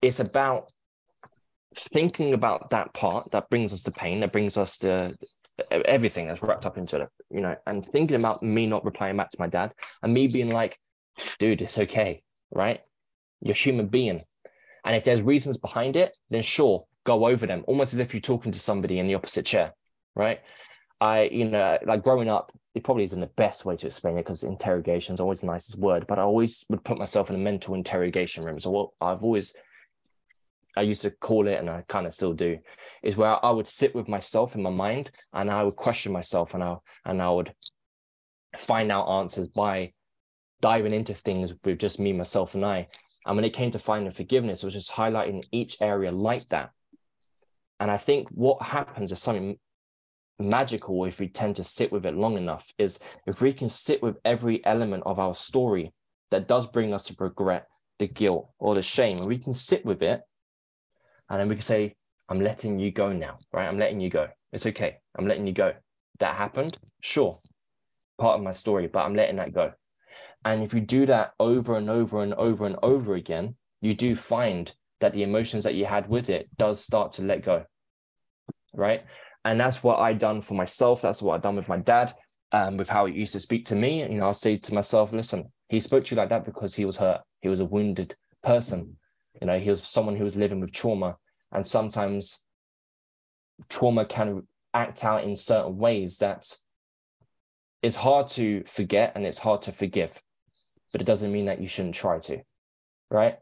[0.00, 0.72] it's about
[1.74, 5.14] thinking about that part that brings us to pain, that brings us to
[5.70, 9.30] everything that's wrapped up into it, you know, and thinking about me not replying back
[9.30, 10.78] to my dad and me being like,
[11.38, 12.80] dude, it's okay, right?
[13.40, 14.22] You're human being.
[14.84, 18.20] And if there's reasons behind it, then sure, go over them, almost as if you're
[18.20, 19.74] talking to somebody in the opposite chair,
[20.14, 20.40] right?
[21.00, 24.22] I, you know, like growing up, it probably isn't the best way to explain it
[24.22, 27.40] because interrogation is always the nicest word, but I always would put myself in a
[27.40, 28.60] mental interrogation room.
[28.60, 29.54] So what I've always,
[30.76, 32.58] I used to call it, and I kind of still do,
[33.02, 36.54] is where I would sit with myself in my mind and I would question myself
[36.54, 37.52] and I and I would
[38.56, 39.92] find out answers by
[40.60, 42.88] diving into things with just me, myself, and I.
[43.26, 46.70] And when it came to finding forgiveness, it was just highlighting each area like that
[47.82, 49.58] and I think what happens is something
[50.38, 54.00] magical if we tend to sit with it long enough is if we can sit
[54.00, 55.92] with every element of our story
[56.30, 57.66] that does bring us to regret,
[57.98, 60.20] the guilt, or the shame, and we can sit with it,
[61.28, 61.96] and then we can say,
[62.28, 63.66] I'm letting you go now, right?
[63.66, 64.28] I'm letting you go.
[64.52, 64.98] It's okay.
[65.18, 65.72] I'm letting you go.
[66.20, 67.40] That happened, sure,
[68.16, 69.72] part of my story, but I'm letting that go.
[70.44, 74.14] And if you do that over and over and over and over again, you do
[74.14, 77.66] find that the emotions that you had with it does start to let go
[78.72, 79.04] right?
[79.44, 81.02] And that's what I done for myself.
[81.02, 82.12] That's what I done with my dad,
[82.52, 84.02] um, with how he used to speak to me.
[84.02, 86.84] You know, I'll say to myself, listen, he spoke to you like that because he
[86.84, 87.22] was hurt.
[87.40, 88.96] He was a wounded person.
[89.40, 91.16] You know, he was someone who was living with trauma.
[91.50, 92.46] And sometimes
[93.68, 96.46] trauma can act out in certain ways that
[97.82, 100.22] it's hard to forget and it's hard to forgive,
[100.92, 102.38] but it doesn't mean that you shouldn't try to,
[103.10, 103.38] right?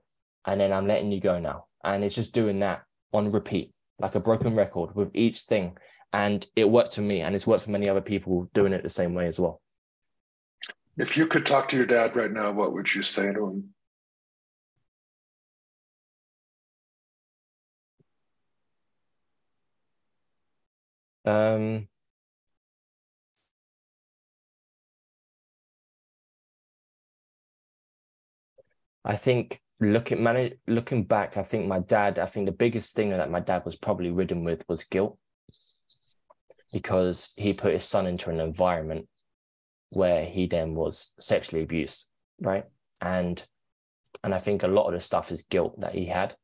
[0.47, 1.67] And then I'm letting you go now.
[1.85, 5.77] And it's just doing that on repeat, like a broken record with each thing.
[6.13, 8.91] And it worked for me and it's worked for many other people doing it the
[8.91, 9.61] same way as well.
[10.97, 13.75] If you could talk to your dad right now, what would you say to him?
[21.25, 21.89] Um,
[29.05, 30.27] I think looking
[30.67, 33.77] looking back, I think my dad, I think the biggest thing that my dad was
[33.77, 35.19] probably ridden with was guilt
[36.73, 39.09] because he put his son into an environment
[39.91, 42.09] where he then was sexually abused,
[42.41, 42.65] right?
[43.01, 43.45] And
[44.23, 46.37] and I think a lot of the stuff is guilt that he had.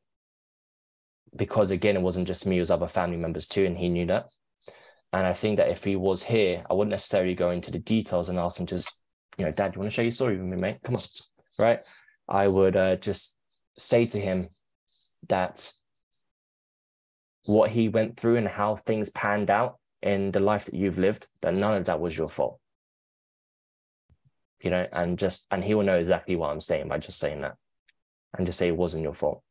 [1.34, 4.06] Because again, it wasn't just me, it was other family members too, and he knew
[4.06, 4.26] that.
[5.12, 8.28] And I think that if he was here, I wouldn't necessarily go into the details
[8.28, 9.00] and ask him just,
[9.36, 10.78] you know, Dad, you want to share your story with me, mate?
[10.82, 11.02] Come on,
[11.58, 11.80] right?
[12.28, 13.36] I would uh, just
[13.78, 14.48] say to him
[15.28, 15.72] that
[17.44, 21.28] what he went through and how things panned out in the life that you've lived,
[21.42, 22.58] that none of that was your fault.
[24.60, 27.42] You know, and just, and he will know exactly what I'm saying by just saying
[27.42, 27.54] that
[28.36, 29.42] and just say it wasn't your fault.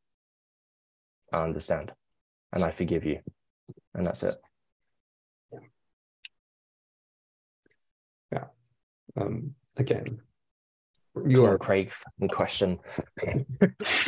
[1.32, 1.92] I understand
[2.52, 3.20] and I forgive you.
[3.94, 4.36] And that's it.
[8.32, 8.46] Yeah.
[9.16, 10.20] Um, again,
[11.28, 12.80] you are Craig fucking question.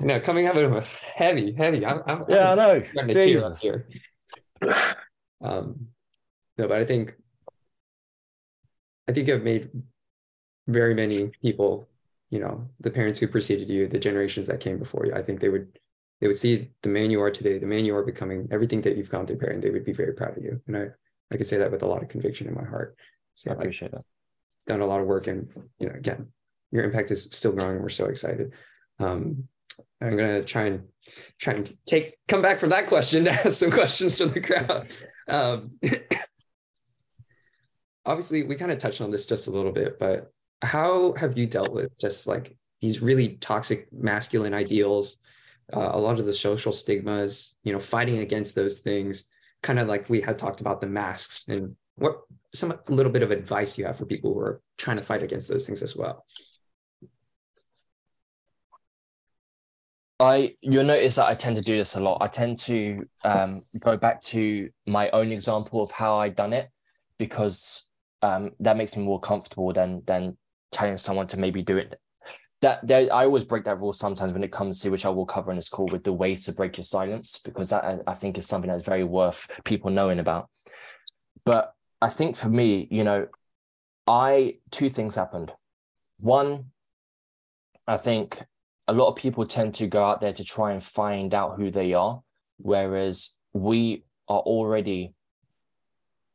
[0.00, 0.82] no, coming out of a
[1.14, 1.84] heavy, heavy.
[1.84, 3.06] I'm, I'm yeah, I'm I know.
[3.08, 3.60] Jesus.
[3.60, 3.86] here.
[5.42, 5.88] Um,
[6.56, 7.14] no, but I think
[9.08, 9.70] I think I've made
[10.68, 11.88] very many people,
[12.30, 15.14] you know, the parents who preceded you, the generations that came before you.
[15.14, 15.78] I think they would
[16.20, 18.96] they would see the man you are today, the man you are becoming, everything that
[18.96, 19.62] you've gone through, parent.
[19.62, 20.86] They would be very proud of you, and I
[21.32, 22.96] I can say that with a lot of conviction in my heart.
[23.34, 24.04] So I appreciate that
[24.66, 25.48] done a lot of work and
[25.78, 26.28] you know again
[26.70, 28.52] your impact is still growing and we're so excited.
[28.98, 29.48] Um,
[30.00, 30.82] i'm going to try and
[31.38, 34.88] try and take come back from that question to ask some questions from the crowd.
[35.28, 35.78] Um,
[38.06, 40.32] obviously we kind of touched on this just a little bit but
[40.62, 45.18] how have you dealt with just like these really toxic masculine ideals
[45.72, 49.26] uh, a lot of the social stigmas you know fighting against those things?
[49.62, 52.22] Kind of like we had talked about the masks and what
[52.54, 55.48] some little bit of advice you have for people who are trying to fight against
[55.48, 56.24] those things as well?
[60.20, 62.18] I you'll notice that I tend to do this a lot.
[62.20, 66.68] I tend to um, go back to my own example of how I done it
[67.18, 67.88] because
[68.22, 70.36] um, that makes me more comfortable than than
[70.70, 71.98] telling someone to maybe do it.
[72.60, 75.26] That there, I always break that rule sometimes when it comes to which I will
[75.26, 78.38] cover in this call with the ways to break your silence because that I think
[78.38, 80.48] is something that's very worth people knowing about.
[81.44, 83.28] But I think for me, you know,
[84.08, 85.52] I two things happened.
[86.18, 86.72] One,
[87.86, 88.44] I think
[88.88, 91.70] a lot of people tend to go out there to try and find out who
[91.70, 92.20] they are,
[92.56, 95.14] whereas we are already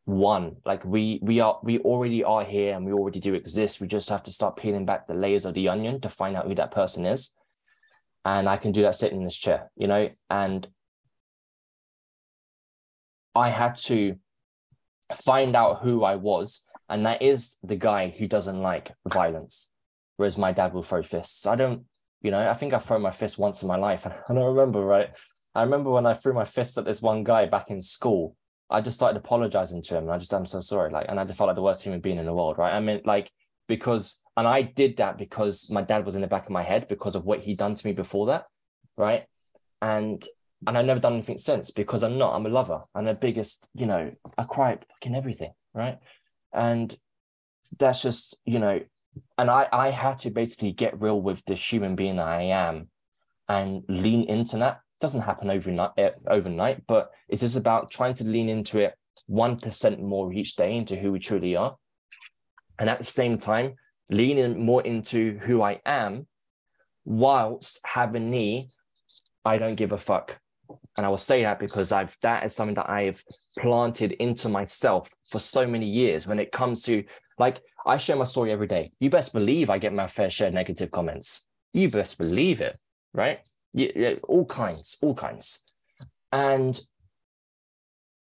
[0.06, 0.56] one.
[0.66, 3.82] Like we we are we already are here and we already do exist.
[3.82, 6.48] We just have to start peeling back the layers of the onion to find out
[6.48, 7.36] who that person is.
[8.24, 10.66] And I can do that sitting in this chair, you know, and
[13.36, 14.16] I had to
[15.16, 19.70] find out who I was, and that is the guy who doesn't like violence.
[20.18, 21.46] Whereas my dad will throw fists.
[21.46, 21.84] I don't,
[22.22, 24.06] you know, I think I've thrown my fist once in my life.
[24.30, 25.10] And I don't remember, right?
[25.54, 28.36] I remember when I threw my fist at this one guy back in school.
[28.70, 30.04] I just started apologizing to him.
[30.04, 30.92] And I just, I'm so sorry.
[30.92, 32.74] Like, and I just felt like the worst human being in the world, right?
[32.74, 33.32] I mean, like,
[33.68, 36.88] because, and I did that because my dad was in the back of my head
[36.88, 38.46] because of what he'd done to me before that,
[38.98, 39.26] right?
[39.82, 40.24] And
[40.66, 42.36] and I've never done anything since because I'm not.
[42.36, 42.82] I'm a lover.
[42.96, 46.00] I'm the biggest, you know, I cry at fucking everything, right?
[46.54, 46.96] And
[47.78, 48.80] that's just, you know,
[49.38, 52.90] and I I had to basically get real with the human being that I am
[53.48, 54.82] and lean into that.
[55.00, 58.96] Doesn't happen overnight eh, overnight, but it's just about trying to lean into it
[59.28, 61.78] one percent more each day into who we truly are.
[62.80, 63.76] And at the same time,
[64.10, 66.28] leaning more into who I am
[67.06, 68.68] whilst having the
[69.46, 70.40] I don't give a fuck
[70.98, 73.24] and I will say that because I've that is something that I've
[73.60, 77.04] planted into myself for so many years when it comes to
[77.38, 78.92] like I share my story every day.
[79.00, 81.46] You best believe I get my fair share negative comments.
[81.74, 82.78] You best believe it,
[83.14, 83.40] right?
[83.74, 85.64] Yeah, all kinds, all kinds.
[86.32, 86.80] And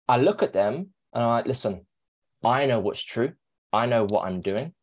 [0.08, 1.86] I look at them and I'm like, listen,
[2.44, 3.34] I know what's true.
[3.74, 4.74] I know what I'm doing.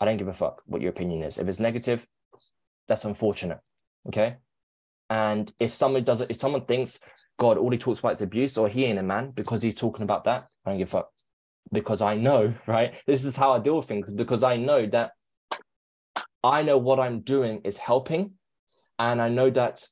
[0.00, 1.38] I don't give a fuck what your opinion is.
[1.38, 2.06] If it's negative,
[2.86, 3.58] that's unfortunate.
[4.06, 4.36] Okay.
[5.10, 7.00] And if someone does it, if someone thinks,
[7.38, 10.02] God, all he talks about is abuse, or he ain't a man because he's talking
[10.02, 11.10] about that, I don't give a fuck.
[11.72, 13.00] Because I know, right?
[13.06, 15.12] This is how I deal with things because I know that
[16.44, 18.32] I know what I'm doing is helping.
[18.98, 19.84] And I know that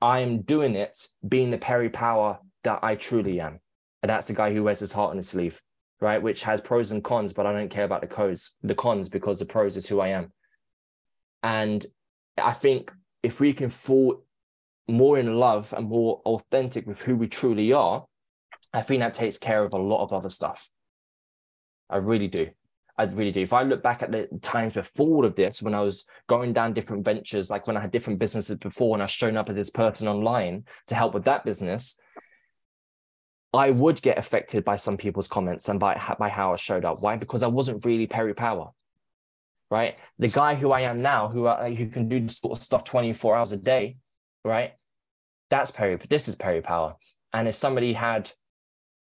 [0.00, 3.60] I'm doing it being the Perry Power that I truly am.
[4.02, 5.60] And that's the guy who wears his heart on his sleeve,
[6.00, 6.22] right?
[6.22, 9.38] Which has pros and cons, but I don't care about the codes, the cons, because
[9.38, 10.32] the pros is who I am.
[11.42, 11.84] And
[12.38, 12.92] I think
[13.22, 14.22] if we can fall
[14.88, 18.06] more in love and more authentic with who we truly are,
[18.72, 20.68] I think that takes care of a lot of other stuff.
[21.88, 22.50] I really do.
[22.96, 23.40] I really do.
[23.40, 26.52] If I look back at the times before all of this, when I was going
[26.52, 29.48] down different ventures, like when I had different businesses before and I was showing up
[29.48, 31.98] as this person online to help with that business,
[33.52, 37.00] I would get affected by some people's comments and by, by how I showed up.
[37.00, 37.16] Why?
[37.16, 38.70] Because I wasn't really Perry Power,
[39.70, 39.96] right?
[40.18, 42.84] The guy who I am now, who, I, who can do this sort of stuff
[42.84, 43.96] 24 hours a day,
[44.44, 44.72] right?
[45.50, 45.98] That's Perry.
[46.08, 46.96] This is Perry Power.
[47.32, 48.30] And if somebody had,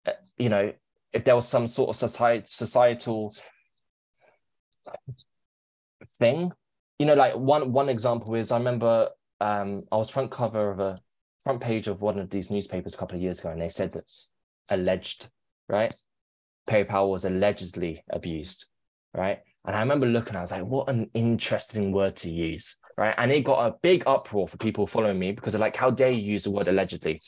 [0.07, 0.72] uh, you know,
[1.12, 3.35] if there was some sort of society, societal
[6.18, 6.53] thing,
[6.99, 9.09] you know, like one one example is I remember
[9.41, 11.01] um, I was front cover of a
[11.43, 13.93] front page of one of these newspapers a couple of years ago, and they said
[13.93, 14.05] that
[14.68, 15.28] alleged,
[15.68, 15.95] right?
[16.66, 18.66] Perry Power was allegedly abused,
[19.12, 19.41] right?
[19.66, 23.14] And I remember looking, I was like, what an interesting word to use, right?
[23.16, 26.11] And it got a big uproar for people following me because they're like, how dare
[26.11, 27.22] you use the word allegedly?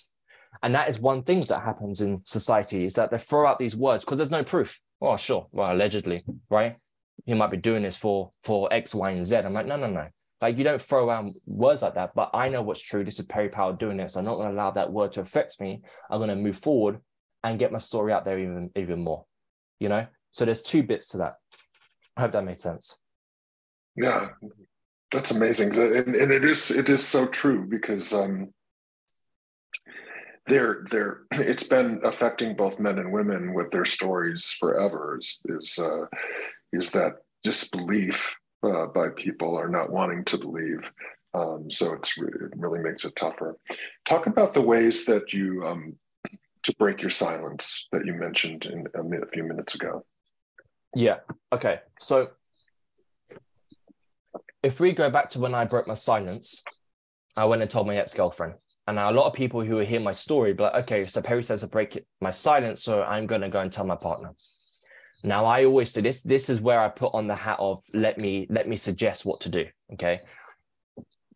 [0.63, 3.77] And that is one thing that happens in society is that they throw out these
[3.77, 4.81] words because there's no proof.
[5.01, 5.49] Oh, sure.
[5.53, 6.77] Well, allegedly, right?
[7.25, 9.37] He might be doing this for for X, Y, and Z.
[9.37, 10.09] I'm like, no, no, no.
[10.41, 12.15] Like you don't throw around words like that.
[12.15, 13.05] But I know what's true.
[13.05, 14.17] This is Perry Power doing this.
[14.17, 15.83] I'm not going to allow that word to affect me.
[16.11, 17.01] I'm going to move forward
[17.43, 19.25] and get my story out there even even more.
[19.81, 20.07] You know.
[20.31, 21.35] So there's two bits to that.
[22.17, 23.01] I hope that made sense.
[23.97, 24.29] Yeah,
[25.13, 28.53] that's amazing, and, and it is it is so true because um,
[30.47, 35.19] they're they're it's been affecting both men and women with their stories forever.
[35.21, 36.07] Is is uh,
[36.73, 40.91] is that disbelief uh, by people or not wanting to believe?
[41.35, 43.57] Um, so it's it really makes it tougher.
[44.05, 45.97] Talk about the ways that you um,
[46.63, 50.05] to break your silence that you mentioned in a, a few minutes ago.
[50.95, 51.19] Yeah.
[51.53, 51.81] Okay.
[52.01, 52.31] So
[54.63, 56.63] if we go back to when I broke my silence,
[57.37, 58.55] I went and told my ex girlfriend.
[58.87, 61.43] And now a lot of people who hear my story, but like, okay, so Perry
[61.43, 64.31] says to break my silence, so I'm going to go and tell my partner.
[65.25, 66.23] Now I always say this.
[66.23, 69.41] This is where I put on the hat of let me let me suggest what
[69.41, 69.67] to do.
[69.95, 70.21] Okay,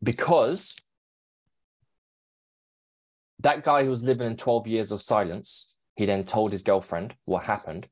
[0.02, 0.76] because
[3.40, 7.14] that guy who was living in 12 years of silence, he then told his girlfriend
[7.24, 7.88] what happened.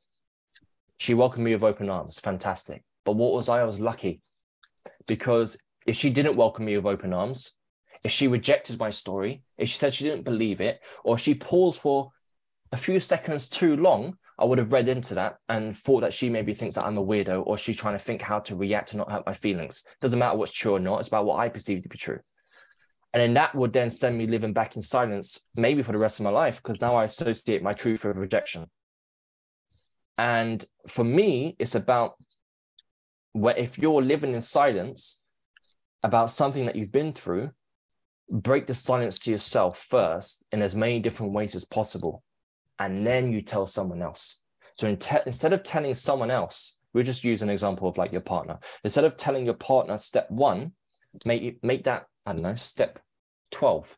[0.98, 2.20] She welcomed me with open arms.
[2.20, 2.84] Fantastic.
[3.04, 3.60] But what was I?
[3.60, 4.20] I was lucky
[5.06, 7.56] because if she didn't welcome me with open arms,
[8.04, 11.80] if she rejected my story, if she said she didn't believe it, or she paused
[11.80, 12.10] for
[12.72, 16.30] a few seconds too long, I would have read into that and thought that she
[16.30, 18.96] maybe thinks that I'm a weirdo or she's trying to think how to react to
[18.96, 19.82] not hurt my feelings.
[20.00, 22.20] Doesn't matter what's true or not, it's about what I perceive to be true.
[23.12, 26.20] And then that would then send me living back in silence, maybe for the rest
[26.20, 28.66] of my life, because now I associate my truth with rejection.
[30.18, 32.14] And for me, it's about
[33.40, 35.22] where if you're living in silence
[36.02, 37.50] about something that you've been through,
[38.30, 42.22] break the silence to yourself first in as many different ways as possible.
[42.78, 44.42] And then you tell someone else.
[44.74, 48.12] So in te- instead of telling someone else, we'll just use an example of like
[48.12, 48.58] your partner.
[48.84, 50.72] Instead of telling your partner step one,
[51.24, 53.00] make make that, I don't know, step
[53.50, 53.96] 12.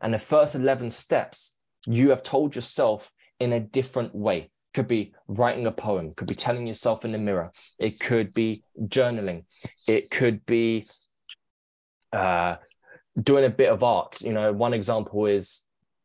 [0.00, 3.10] And the first 11 steps, you have told yourself
[3.40, 4.50] in a different way.
[4.74, 8.64] Could be writing a poem, could be telling yourself in the mirror, it could be
[8.78, 9.44] journaling,
[9.86, 10.88] it could be
[12.12, 12.56] uh,
[13.20, 14.20] doing a bit of art.
[14.20, 15.64] You know, one example is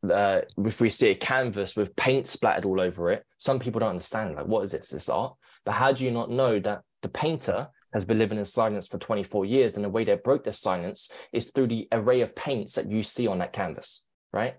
[0.10, 3.90] uh, if we see a canvas with paint splattered all over it, some people don't
[3.90, 4.90] understand, like, what is this?
[4.90, 5.36] This art?
[5.66, 8.98] But how do you not know that the painter has been living in silence for
[8.98, 12.74] 24 years, and the way they broke their silence is through the array of paints
[12.76, 14.56] that you see on that canvas, right?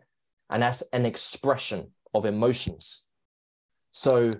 [0.48, 3.06] And that's an expression of emotions.
[3.92, 4.34] So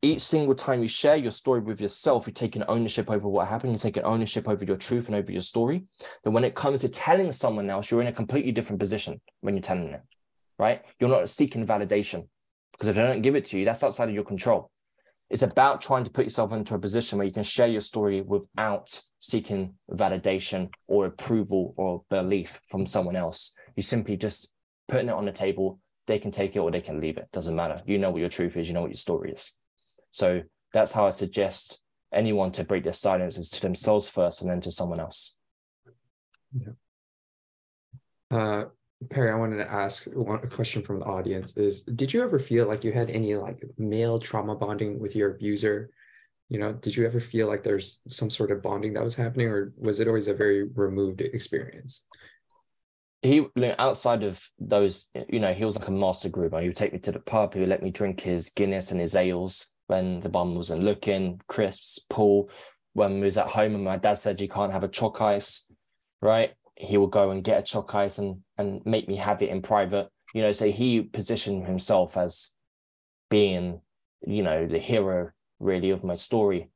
[0.00, 3.72] each single time you share your story with yourself, you're taking ownership over what happened,
[3.72, 5.84] you're taking ownership over your truth and over your story.
[6.22, 9.54] Then when it comes to telling someone else, you're in a completely different position when
[9.54, 10.02] you're telling it,
[10.58, 10.82] right?
[11.00, 12.28] You're not seeking validation
[12.72, 14.70] because if they don't give it to you, that's outside of your control.
[15.30, 18.22] It's about trying to put yourself into a position where you can share your story
[18.22, 23.54] without seeking validation or approval or belief from someone else.
[23.76, 24.54] You simply just
[24.86, 25.80] putting it on the table.
[26.08, 27.28] They can take it or they can leave it.
[27.32, 27.80] Doesn't matter.
[27.86, 28.66] You know what your truth is.
[28.66, 29.56] You know what your story is.
[30.10, 30.42] So
[30.72, 31.82] that's how I suggest
[32.12, 35.36] anyone to break their silences to themselves first and then to someone else.
[36.58, 36.72] Yeah.
[38.30, 38.64] Uh,
[39.10, 42.66] Perry, I wanted to ask one question from the audience is did you ever feel
[42.66, 45.90] like you had any like male trauma bonding with your abuser?
[46.48, 49.48] You know, did you ever feel like there's some sort of bonding that was happening
[49.48, 52.06] or was it always a very removed experience?
[53.22, 56.60] He like, outside of those, you know, he was like a master groomer.
[56.60, 57.54] He would take me to the pub.
[57.54, 61.40] He would let me drink his Guinness and his ales when the bum wasn't looking.
[61.48, 62.50] Crisps, pool.
[62.92, 65.70] When we was at home and my dad said you can't have a chalk ice,
[66.20, 66.52] right?
[66.76, 69.62] He would go and get a chalk ice and and make me have it in
[69.62, 70.08] private.
[70.34, 72.54] You know, so he positioned himself as
[73.30, 73.80] being,
[74.26, 76.70] you know, the hero really of my story,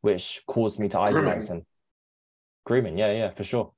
[0.00, 1.64] which caused me to idolize him.
[2.64, 3.72] Grooming, yeah, yeah, for sure,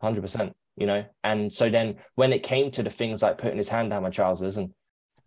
[0.00, 1.04] hundred percent you know.
[1.24, 4.10] And so then when it came to the things like putting his hand down my
[4.10, 4.72] trousers and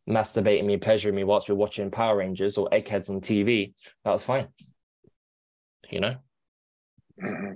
[0.10, 3.74] masturbating me, pleasuring me whilst we are watching Power Rangers or Eggheads on TV,
[4.06, 4.48] that was fine.
[5.90, 6.16] You know?
[7.22, 7.54] Mm-hmm.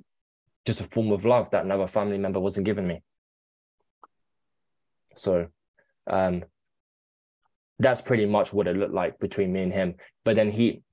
[0.65, 3.01] Just a form of love that another family member wasn't giving me.
[5.15, 5.47] So
[6.07, 6.43] um
[7.79, 9.95] that's pretty much what it looked like between me and him.
[10.23, 10.83] But then he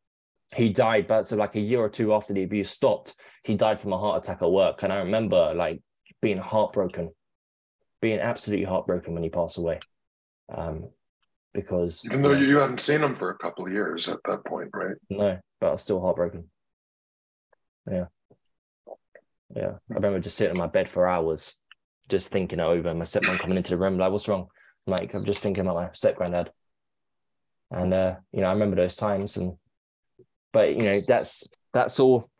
[0.54, 3.80] he died, but so like a year or two after the abuse stopped, he died
[3.80, 4.82] from a heart attack at work.
[4.82, 5.80] And I remember like
[6.22, 7.10] being heartbroken,
[8.00, 9.80] being absolutely heartbroken when he passed away.
[10.54, 10.88] Um,
[11.52, 14.70] because even though you hadn't seen him for a couple of years at that point,
[14.72, 14.96] right?
[15.10, 16.44] No, but I was still heartbroken.
[17.90, 18.06] Yeah.
[19.54, 19.72] Yeah.
[19.90, 21.58] I remember just sitting in my bed for hours,
[22.08, 22.94] just thinking it over.
[22.94, 24.46] My stepmom coming into the room, like, what's wrong?
[24.86, 26.50] I'm like, I'm just thinking about my step granddad.
[27.70, 29.54] And uh, you know, I remember those times and
[30.52, 32.30] but you know, that's that's all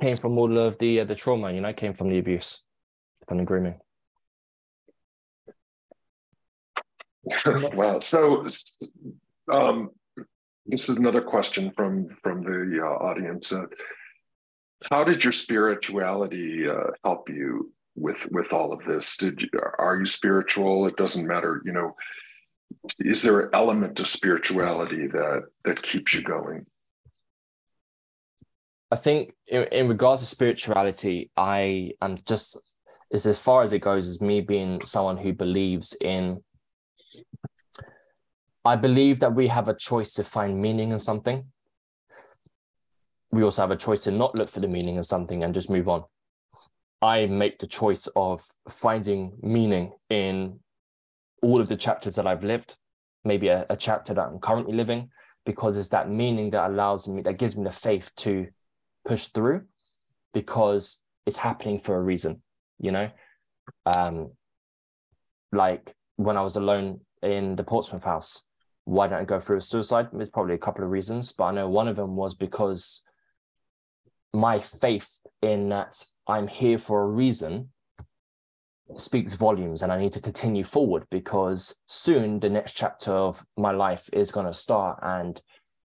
[0.00, 2.63] came from all of the uh, the trauma, you know, came from the abuse
[3.26, 3.80] from the grooming.
[7.46, 8.00] wow.
[8.00, 8.46] So,
[9.50, 9.90] um,
[10.66, 13.52] this is another question from from the uh, audience.
[13.52, 13.66] Uh,
[14.90, 19.16] how did your spirituality uh, help you with with all of this?
[19.16, 19.48] Did you,
[19.78, 20.86] are you spiritual?
[20.86, 21.62] It doesn't matter.
[21.64, 21.96] You know,
[22.98, 26.66] is there an element of spirituality that that keeps you going?
[28.90, 32.60] I think in, in regards to spirituality, I am just
[33.10, 36.42] is as far as it goes as me being someone who believes in
[38.66, 41.44] I believe that we have a choice to find meaning in something.
[43.30, 45.68] We also have a choice to not look for the meaning in something and just
[45.68, 46.04] move on.
[47.02, 50.60] I make the choice of finding meaning in
[51.42, 52.76] all of the chapters that I've lived,
[53.22, 55.10] maybe a, a chapter that I'm currently living,
[55.44, 58.46] because it's that meaning that allows me, that gives me the faith to
[59.04, 59.64] push through
[60.32, 62.40] because it's happening for a reason
[62.78, 63.10] you know?
[63.86, 64.32] Um
[65.52, 68.48] like when i was alone in the portsmouth house
[68.84, 70.08] why didn't i go through a suicide?
[70.12, 73.02] There's probably a couple of reasons but i know one of them was because
[74.32, 77.70] my faith in that i'm here for a reason
[78.96, 83.70] speaks volumes and i need to continue forward because soon the next chapter of my
[83.70, 85.40] life is going to start and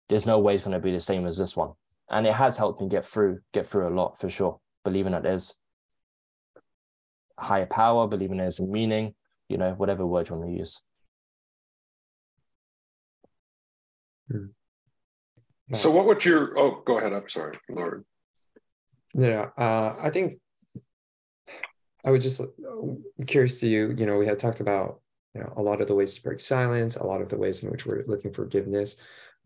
[0.09, 1.73] there's no way it's going to be the same as this one.
[2.09, 5.25] And it has helped me get through get through a lot for sure believing that
[5.25, 5.57] there's
[7.39, 9.15] higher power, believing there's a meaning,
[9.49, 10.81] you know, whatever word you want to use.
[14.31, 14.47] Hmm.
[15.75, 16.59] So, what would your?
[16.59, 17.13] Oh, go ahead.
[17.13, 18.05] I'm sorry, Lorward.
[19.15, 20.35] Yeah, uh, I think
[22.05, 22.41] I was just
[23.27, 23.95] curious to you.
[23.97, 25.01] You know, we had talked about
[25.35, 27.63] you know a lot of the ways to break silence, a lot of the ways
[27.63, 28.97] in which we're looking for forgiveness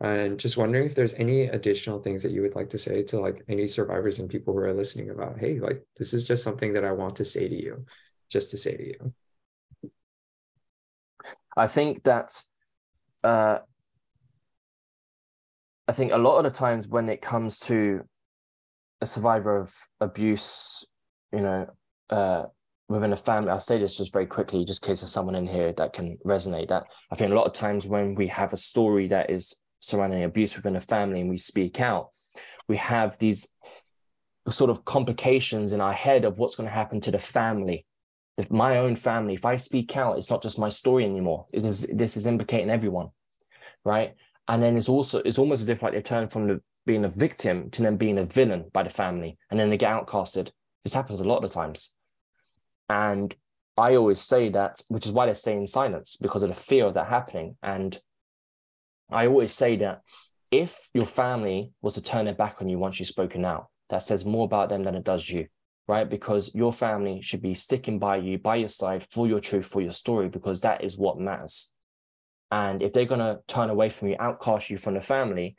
[0.01, 3.21] and just wondering if there's any additional things that you would like to say to
[3.21, 6.73] like any survivors and people who are listening about hey like this is just something
[6.73, 7.85] that i want to say to you
[8.31, 9.13] just to say to you.
[11.57, 12.33] I think that
[13.23, 13.59] uh
[15.89, 18.01] i think a lot of the times when it comes to
[19.03, 20.87] a survivor of abuse
[21.33, 21.67] you know
[22.11, 22.45] uh
[22.89, 25.47] within a family i'll say this just very quickly just in case there's someone in
[25.47, 26.85] here that can resonate that.
[27.11, 30.55] I think a lot of times when we have a story that is surrounding abuse
[30.55, 32.11] within a family and we speak out,
[32.69, 33.49] we have these
[34.49, 37.87] sort of complications in our head of what's going to happen to the family,
[38.49, 39.35] my own family.
[39.35, 41.47] If I speak out, it's not just my story anymore.
[41.53, 43.09] It is, this is implicating everyone,
[43.85, 44.15] right?
[44.49, 47.09] And then it's also it's almost as if like they turn from the, being a
[47.09, 50.51] victim to then being a villain by the family, and then they get outcasted.
[50.83, 51.95] This happens a lot of times,
[52.89, 53.35] and
[53.77, 56.87] I always say that, which is why they stay in silence because of the fear
[56.87, 57.57] of that happening.
[57.63, 57.99] And
[59.13, 60.03] I always say that
[60.51, 64.03] if your family was to turn their back on you once you've spoken out, that
[64.03, 65.47] says more about them than it does you,
[65.89, 66.09] right?
[66.09, 69.81] Because your family should be sticking by you, by your side for your truth, for
[69.81, 71.73] your story, because that is what matters.
[72.51, 75.57] And if they're going to turn away from you, outcast you from the family,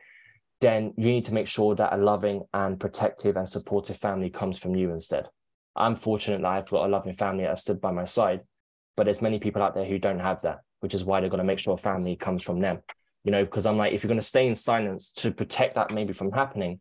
[0.59, 4.57] then you need to make sure that a loving and protective and supportive family comes
[4.57, 5.27] from you instead.
[5.75, 8.41] I'm fortunate that I've got a loving family that stood by my side,
[8.97, 11.39] but there's many people out there who don't have that, which is why they're going
[11.39, 12.81] to make sure family comes from them
[13.24, 15.91] you know, because I'm like, if you're going to stay in silence to protect that
[15.91, 16.80] maybe from happening,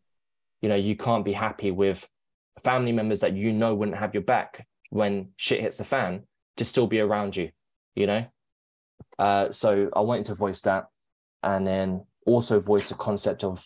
[0.61, 2.07] you know, you can't be happy with
[2.61, 6.23] family members that you know wouldn't have your back when shit hits the fan
[6.57, 7.49] to still be around you,
[7.95, 8.25] you know?
[9.17, 10.85] Uh, so I wanted to voice that
[11.43, 13.65] and then also voice the concept of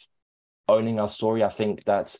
[0.67, 1.43] owning our story.
[1.43, 2.19] I think that's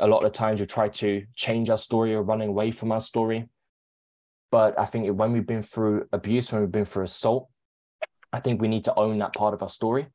[0.00, 3.00] a lot of times we try to change our story or running away from our
[3.00, 3.48] story.
[4.50, 7.48] But I think when we've been through abuse, when we've been through assault,
[8.32, 10.06] I think we need to own that part of our story.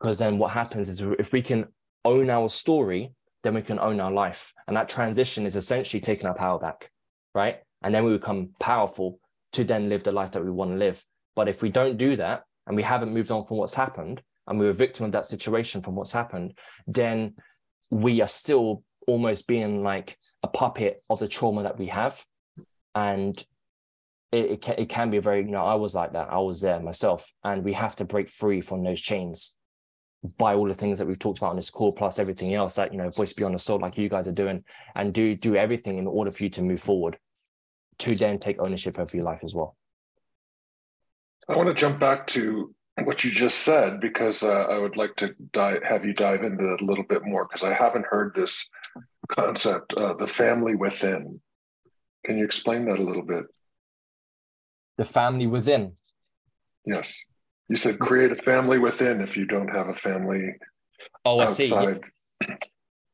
[0.00, 1.66] Because then what happens is if we can
[2.04, 4.52] own our story, then we can own our life.
[4.66, 6.90] And that transition is essentially taking our power back,
[7.34, 7.60] right?
[7.82, 9.18] And then we become powerful
[9.52, 11.04] to then live the life that we want to live.
[11.36, 14.58] But if we don't do that and we haven't moved on from what's happened and
[14.58, 17.34] we were a victim of that situation from what's happened, then
[17.90, 22.24] we are still almost being like a puppet of the trauma that we have.
[22.94, 23.42] And
[24.34, 26.28] it, it, can, it can be very, you know, I was like that.
[26.30, 27.32] I was there myself.
[27.44, 29.56] And we have to break free from those chains
[30.38, 32.92] by all the things that we've talked about on this call, plus everything else that,
[32.92, 34.64] you know, voices beyond assault, like you guys are doing,
[34.94, 37.18] and do do everything in order for you to move forward
[37.98, 39.76] to then take ownership of your life as well.
[41.48, 45.14] I want to jump back to what you just said because uh, I would like
[45.16, 48.32] to dive, have you dive into it a little bit more because I haven't heard
[48.34, 48.70] this
[49.28, 51.40] concept, uh, the family within.
[52.24, 53.44] Can you explain that a little bit?
[54.98, 55.92] The family within.
[56.86, 57.24] Yes.
[57.68, 60.54] You said create a family within if you don't have a family
[61.24, 62.04] oh, I outside.
[62.40, 62.56] see.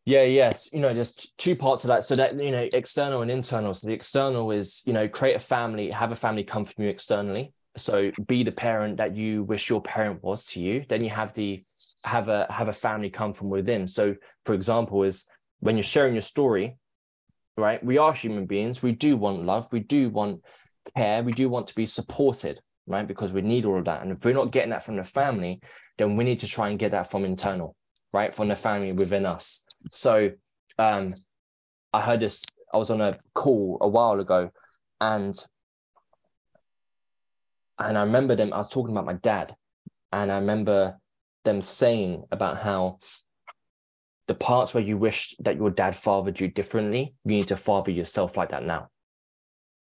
[0.07, 0.71] Yeah, yes.
[0.73, 2.05] You know, there's two parts of that.
[2.05, 3.75] So that, you know, external and internal.
[3.75, 6.91] So the external is, you know, create a family, have a family come from you
[6.91, 7.53] externally.
[7.77, 10.85] So be the parent that you wish your parent was to you.
[10.89, 11.63] Then you have the
[12.03, 13.87] have a have a family come from within.
[13.87, 15.29] So for example, is
[15.61, 16.77] when you're sharing your story,
[17.57, 17.85] right?
[17.85, 18.83] We are human beings.
[18.83, 19.69] We do want love.
[19.71, 20.43] We do want
[20.97, 21.23] care.
[21.23, 22.61] We do want to be supported
[22.91, 23.07] right?
[23.07, 24.03] Because we need all of that.
[24.03, 25.61] And if we're not getting that from the family,
[25.97, 27.77] then we need to try and get that from internal,
[28.13, 28.35] right?
[28.35, 29.65] From the family within us.
[29.93, 30.33] So
[30.79, 31.15] um,
[31.93, 34.51] I heard this, I was on a call a while ago
[35.01, 35.35] and
[37.79, 39.55] and I remember them, I was talking about my dad,
[40.13, 40.99] and I remember
[41.47, 42.99] them saying about how
[44.29, 47.91] the parts where you wish that your dad fathered you differently, you need to father
[47.91, 48.89] yourself like that now.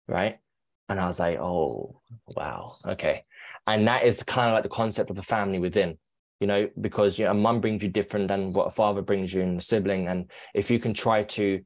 [0.09, 0.41] Right.
[0.89, 3.25] And I was like, oh, wow, okay.
[3.67, 5.99] And that is kind of like the concept of a family within,
[6.41, 9.33] you know, because you know, a mum brings you different than what a father brings
[9.35, 10.07] you and a sibling.
[10.07, 11.61] And if you can try to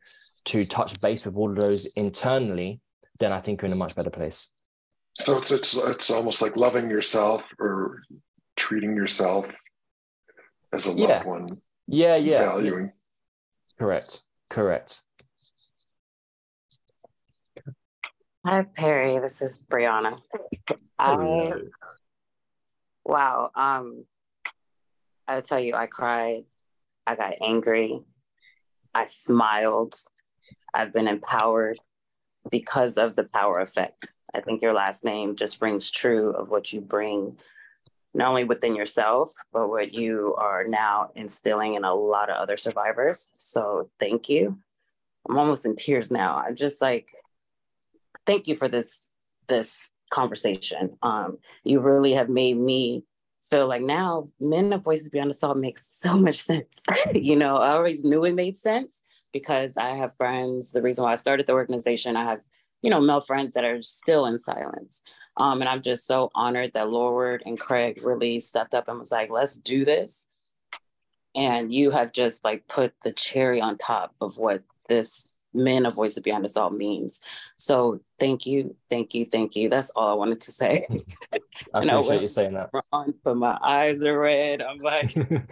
[0.47, 2.81] to touch base with all of those internally,
[3.19, 4.53] then I think you're in a much better place.
[5.15, 8.03] So it's it's it's almost like loving yourself or
[8.57, 9.45] treating yourself
[10.73, 11.25] as a loved Yeah.
[11.25, 12.47] one, Yeah, yeah.
[12.47, 12.93] valuing.
[13.79, 14.21] Correct.
[14.49, 15.03] Correct.
[18.43, 19.19] Hi, Perry.
[19.19, 20.19] This is Brianna.
[20.99, 21.53] I,
[23.05, 23.51] wow.
[23.55, 24.07] Um,
[25.29, 26.45] I'll tell you, I cried.
[27.07, 28.01] I got angry.
[28.95, 29.95] I smiled.
[30.73, 31.77] I've been empowered
[32.51, 34.15] because of the power effect.
[34.33, 37.37] I think your last name just rings true of what you bring,
[38.15, 42.57] not only within yourself, but what you are now instilling in a lot of other
[42.57, 43.33] survivors.
[43.37, 44.59] So thank you.
[45.29, 46.39] I'm almost in tears now.
[46.39, 47.13] I'm just like,
[48.27, 49.09] thank you for this
[49.49, 50.97] this conversation.
[51.03, 53.05] Um, you really have made me
[53.43, 56.85] feel like now men of voices beyond assault makes so much sense.
[57.15, 59.03] you know, I always knew it made sense
[59.33, 60.73] because I have friends.
[60.73, 62.41] The reason why I started the organization, I have
[62.83, 65.03] you know male friends that are still in silence,
[65.37, 69.13] um, and I'm just so honored that Lorward and Craig really stepped up and was
[69.13, 70.27] like, let's do this.
[71.37, 75.95] And you have just like put the cherry on top of what this men of
[75.95, 77.21] voices beyond assault means.
[77.57, 79.69] So thank you, thank you, thank you.
[79.69, 80.87] That's all I wanted to say.
[81.75, 82.71] I appreciate when- you saying that.
[83.25, 84.63] But my eyes are red.
[84.63, 85.15] I'm like.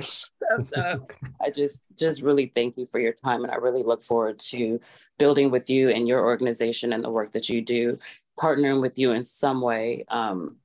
[1.41, 4.81] I just just really thank you for your time and I really look forward to
[5.19, 7.99] building with you and your organization and the work that you do,
[8.41, 10.57] partnering with you in some way um,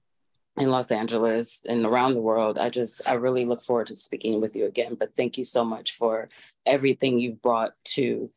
[0.58, 2.58] in Los Angeles and around the world.
[2.58, 4.96] I just I really look forward to speaking with you again.
[4.96, 6.28] But thank you so much for
[6.66, 8.30] everything you've brought to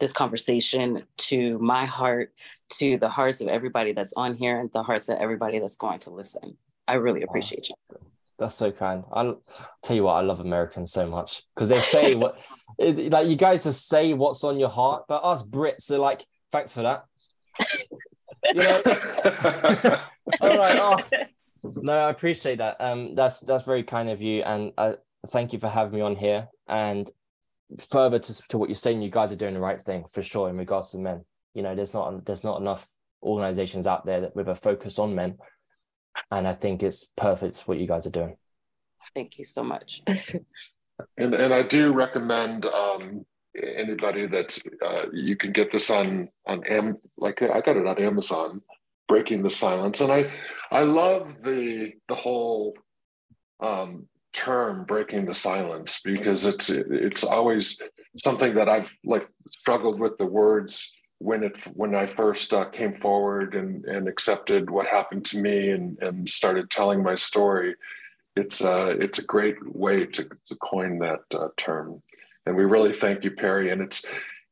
[0.00, 2.32] this conversation, to my heart,
[2.78, 5.98] to the hearts of everybody that's on here and the hearts of everybody that's going
[6.00, 6.56] to listen.
[6.88, 7.74] I really appreciate you.
[8.38, 9.04] That's so kind.
[9.12, 9.42] I'll
[9.82, 12.38] tell you what, I love Americans so much because they say what,
[12.78, 16.24] it, like you guys just say what's on your heart, but us Brits are like,
[16.52, 17.04] thanks for that.
[18.54, 18.82] You know,
[20.40, 20.78] all right.
[20.78, 20.98] Oh,
[21.76, 22.76] no, I appreciate that.
[22.78, 24.94] Um, that's that's very kind of you, and uh,
[25.28, 26.48] thank you for having me on here.
[26.68, 27.10] And
[27.78, 30.48] further to to what you're saying, you guys are doing the right thing for sure
[30.48, 31.24] in regards to men.
[31.54, 32.88] You know, there's not there's not enough
[33.22, 35.38] organizations out there that with a focus on men,
[36.30, 38.36] and I think it's perfect what you guys are doing.
[39.14, 40.02] Thank you so much.
[41.18, 46.64] And and I do recommend um, anybody that uh, you can get this on on
[46.64, 48.62] Am like I got it on Amazon.
[49.08, 50.00] breaking the silence.
[50.00, 50.32] And I
[50.70, 52.74] I love the the whole
[53.60, 57.80] um, term breaking the silence because it's it's always
[58.18, 62.94] something that I've like struggled with the words when it when I first uh, came
[62.94, 67.74] forward and and accepted what happened to me and and started telling my story.
[68.36, 72.02] It's uh it's a great way to, to coin that uh, term,
[72.44, 73.70] and we really thank you, Perry.
[73.72, 74.04] And it's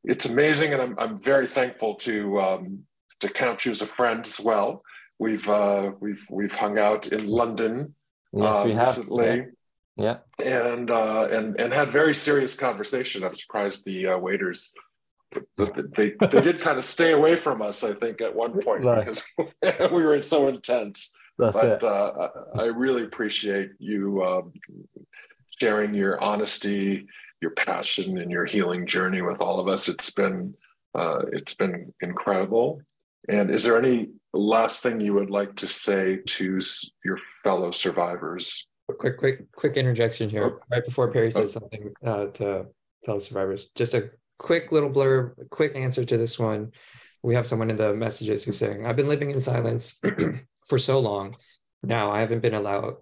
[0.02, 2.85] it's amazing, and I'm I'm very thankful to um,
[3.20, 4.82] to count you as a friend as well.
[5.19, 7.94] We've uh, we've we've hung out in London.
[8.32, 8.89] Yes, we uh, have.
[8.89, 9.43] recently Yeah.
[10.44, 13.24] And uh, and and had very serious conversation.
[13.24, 14.72] I'm surprised the uh, waiters
[15.56, 17.84] they they did kind of stay away from us.
[17.84, 18.96] I think at one point No.
[18.96, 19.24] because
[19.92, 21.12] we were so intense.
[21.38, 21.84] That's but it.
[21.84, 24.52] uh, I I really appreciate you um,
[25.60, 27.06] sharing your honesty,
[27.40, 29.88] your passion, and your healing journey with all of us.
[29.88, 30.54] It's been
[30.94, 32.80] uh, it's been incredible.
[33.28, 36.60] And is there any last thing you would like to say to
[37.04, 38.68] your fellow survivors?
[38.93, 40.61] Quick, quick, quick interjection here, Oh.
[40.70, 41.31] right before Perry Oh.
[41.31, 42.66] says something uh, to
[43.05, 43.70] fellow survivors.
[43.74, 46.73] Just a quick little blurb, quick answer to this one.
[47.23, 50.01] We have someone in the messages who's saying, "I've been living in silence
[50.69, 51.35] for so long.
[51.82, 52.97] Now I haven't been allowed,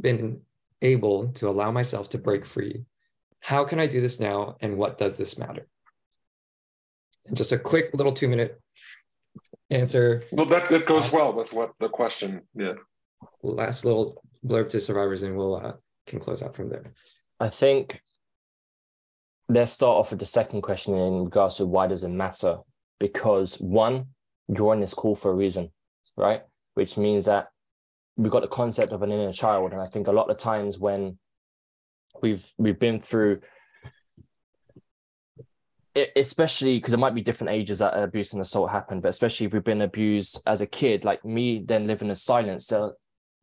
[0.00, 0.42] been
[0.82, 2.84] able to allow myself to break free.
[3.40, 4.56] How can I do this now?
[4.60, 5.66] And what does this matter?"
[7.26, 8.60] And just a quick little two minute
[9.70, 10.22] answer.
[10.30, 12.42] Well, that, that goes well with what the question.
[12.54, 12.74] Yeah.
[13.42, 15.72] Last little blurb to survivors, and we'll uh,
[16.06, 16.92] can close out from there.
[17.40, 18.00] I think
[19.48, 22.58] let's start off with the second question in regards to why does it matter?
[22.98, 24.06] Because one,
[24.48, 25.70] you're on this call for a reason,
[26.16, 26.42] right?
[26.74, 27.48] Which means that
[28.16, 29.72] we've got the concept of an inner child.
[29.72, 31.18] And I think a lot of times when
[32.22, 33.40] we've we've been through
[36.14, 39.54] especially because it might be different ages that abuse and assault happened, but especially if
[39.54, 42.66] we've been abused as a kid, like me, then living in silence,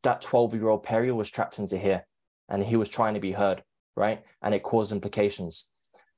[0.04, 2.06] that 12 year old Perry was trapped into here
[2.48, 3.62] and he was trying to be heard,
[3.96, 4.22] right?
[4.42, 5.70] And it caused implications.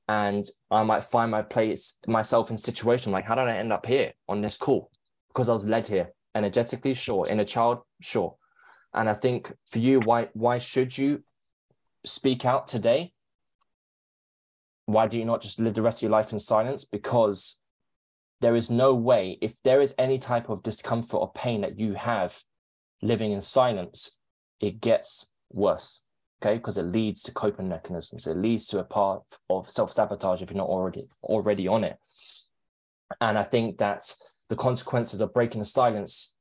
[0.07, 3.85] And I might find my place myself in situation like, how did I end up
[3.85, 4.89] here on this call?
[5.29, 7.27] Because I was led here energetically, sure.
[7.27, 8.35] Inner child, sure.
[8.93, 11.23] And I think for you, why why should you
[12.05, 13.11] speak out today?
[14.85, 16.85] Why do you not just live the rest of your life in silence?
[16.85, 17.59] Because
[18.39, 21.95] there is no way, if there is any type of discomfort or pain that you
[21.95, 22.39] have
[23.01, 24.17] living in silence,
[24.59, 26.03] it gets worse.
[26.41, 28.27] Okay, because it leads to coping mechanisms.
[28.27, 31.97] It leads to a path of self-sabotage if you're not already already on it.
[33.19, 34.13] And I think that
[34.49, 36.35] the consequences of breaking the silence,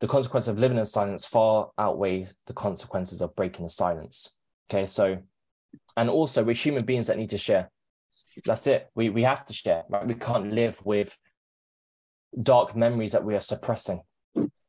[0.00, 4.36] the consequences of living in silence far outweigh the consequences of breaking the silence.
[4.70, 5.18] Okay, so
[5.96, 7.70] and also we're human beings that need to share.
[8.44, 8.88] That's it.
[8.94, 10.06] We we have to share, right?
[10.06, 11.18] We can't live with
[12.40, 14.02] dark memories that we are suppressing.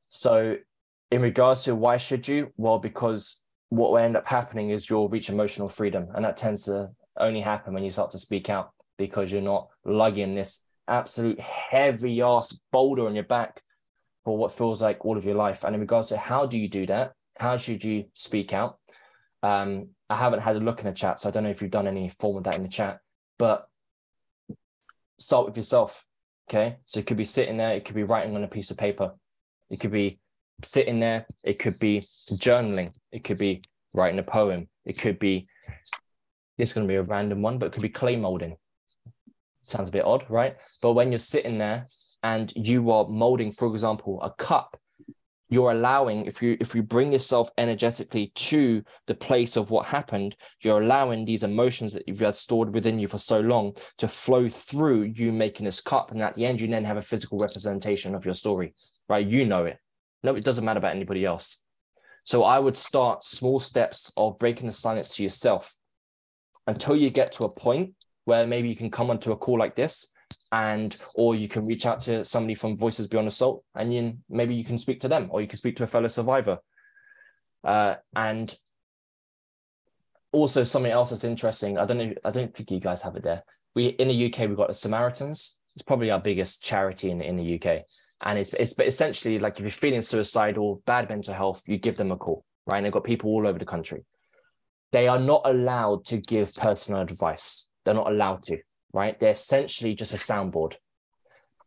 [0.09, 0.55] So
[1.11, 2.51] in regards to why should you?
[2.57, 6.07] Well, because what will end up happening is you'll reach emotional freedom.
[6.15, 6.89] And that tends to
[7.19, 12.21] only happen when you start to speak out because you're not lugging this absolute heavy
[12.21, 13.61] ass boulder on your back
[14.23, 15.63] for what feels like all of your life.
[15.63, 17.13] And in regards to how do you do that?
[17.38, 18.79] How should you speak out?
[19.43, 21.71] Um, I haven't had a look in the chat, so I don't know if you've
[21.71, 22.99] done any form of that in the chat,
[23.38, 23.67] but
[25.19, 26.05] start with yourself.
[26.49, 26.77] Okay.
[26.85, 29.13] So it could be sitting there, it could be writing on a piece of paper,
[29.69, 30.19] it could be
[30.64, 33.61] sitting there, it could be journaling, it could be
[33.94, 35.48] writing a poem, it could be
[36.57, 38.57] it's going to be a random one, but it could be clay molding.
[39.64, 40.56] Sounds a bit odd, right?
[40.81, 41.88] But when you're sitting there
[42.23, 44.76] and you are molding, for example, a cup,
[45.49, 50.35] you're allowing if you if you bring yourself energetically to the place of what happened
[50.61, 54.49] you're allowing these emotions that you've had stored within you for so long to flow
[54.49, 58.14] through you making this cup and at the end you then have a physical representation
[58.14, 58.73] of your story
[59.09, 59.25] right?
[59.25, 59.77] You know it.
[60.23, 61.61] No it doesn't matter about anybody else.
[62.23, 65.77] So i would start small steps of breaking the silence to yourself
[66.67, 67.93] until you get to a point
[68.25, 70.11] where maybe you can come onto a call like this
[70.51, 74.53] and or you can reach out to somebody from voices beyond assault and you, maybe
[74.53, 76.57] you can speak to them or you can speak to a fellow survivor.
[77.63, 78.53] Uh, and
[80.34, 83.23] also something else that's interesting i don't know i don't think you guys have it
[83.23, 83.43] there.
[83.73, 85.59] We in the uk we've got the samaritans.
[85.75, 87.85] It's probably our biggest charity in, in the uk
[88.22, 92.11] and it's, it's essentially like if you're feeling suicidal bad mental health you give them
[92.11, 94.06] a call right and they've got people all over the country
[94.91, 98.57] they are not allowed to give personal advice they're not allowed to
[98.94, 99.19] right?
[99.19, 100.73] They're essentially just a soundboard.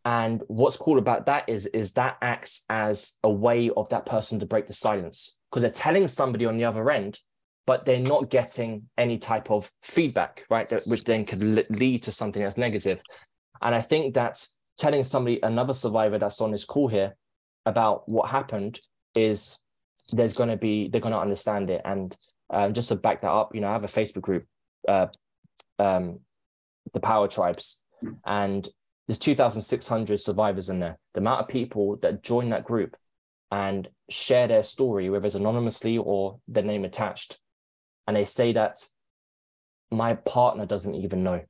[0.04, 4.40] And what's cool about that is, is that acts as a way of that person
[4.40, 7.18] to break the silence because they're telling somebody on the other end,
[7.66, 10.68] but they're not getting any type of feedback, right?
[10.70, 13.02] That, which then could lead to something that's negative.
[13.60, 14.44] And I think that
[14.80, 17.14] telling somebody, another survivor that's on this call here,
[17.66, 18.80] about what happened
[19.14, 19.58] is
[20.12, 21.82] there's going to be they're going to understand it.
[21.84, 22.16] And
[22.52, 24.44] um, just to back that up you know i have a facebook group
[24.88, 25.06] uh,
[25.78, 26.20] um,
[26.92, 27.80] the power tribes
[28.26, 28.68] and
[29.06, 30.96] there's 2600 survivors in there.
[31.14, 32.96] The amount of people that join that group
[33.50, 37.38] and share their story whether it's anonymously or their name attached
[38.06, 38.76] and they say that
[39.90, 41.40] my partner doesn't even know.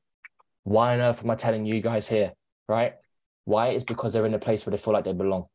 [0.64, 2.32] Why on earth am i telling you guys here
[2.68, 2.94] right
[3.44, 5.46] why it's because they're in a place where they feel like they belong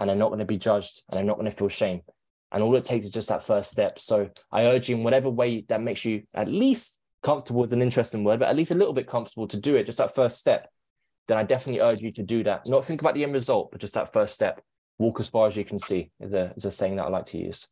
[0.00, 2.02] and they're not going to be judged and they're not going to feel shame.
[2.50, 3.98] And all it takes is just that first step.
[3.98, 7.82] So I urge you in whatever way that makes you at least comfortable is an
[7.82, 10.38] interesting word, but at least a little bit comfortable to do it, just that first
[10.38, 10.68] step.
[11.26, 12.66] Then I definitely urge you to do that.
[12.66, 14.62] Not think about the end result, but just that first step.
[14.98, 17.26] Walk as far as you can see is a, is a saying that I like
[17.26, 17.68] to use.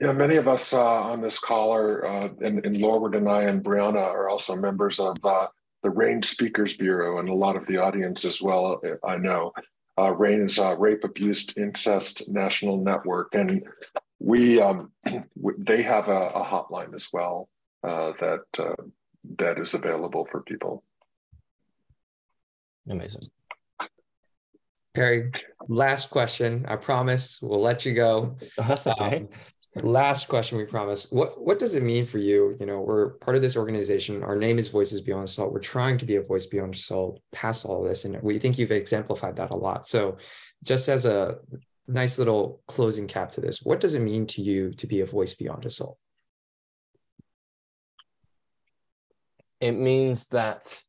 [0.00, 3.44] Yeah, many of us uh, on this call are, uh, and, and Lorward and I
[3.44, 5.48] and Brianna are also members of uh,
[5.82, 9.52] the RAINN Speakers Bureau, and a lot of the audience as well, I know.
[9.98, 13.62] Uh, RAINN is a Rape, Abuse, Incest National Network, and
[14.20, 14.92] we um,
[15.58, 17.48] they have a, a, hotline as well
[17.82, 18.82] uh, that uh,
[19.38, 20.82] that is available for people.
[22.88, 23.22] Amazing.
[24.94, 25.30] Perry,
[25.68, 26.64] last question.
[26.68, 28.36] I promise we'll let you go.
[28.56, 29.16] that's okay.
[29.16, 29.28] Um,
[29.76, 31.06] last question we promise.
[31.10, 32.54] What what does it mean for you?
[32.60, 34.22] You know we're part of this organization.
[34.22, 37.64] Our name is voices beyond assault we're trying to be a voice beyond assault past
[37.64, 39.86] all this and we think you've exemplified that a lot.
[39.86, 40.18] So
[40.62, 41.38] just as a
[41.88, 45.06] nice little closing cap to this what does it mean to you to be a
[45.06, 45.98] voice beyond assault
[49.60, 50.82] it means that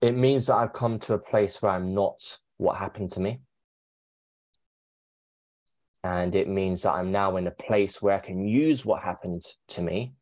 [0.00, 3.40] it means that i've come to a place where i'm not what happened to me
[6.04, 9.42] and it means that I'm now in a place where I can use what happened
[9.68, 10.14] to me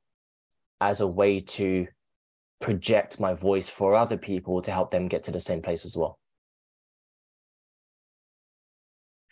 [0.81, 1.87] as a way to
[2.61, 5.97] project my voice for other people to help them get to the same place as
[5.97, 6.19] well.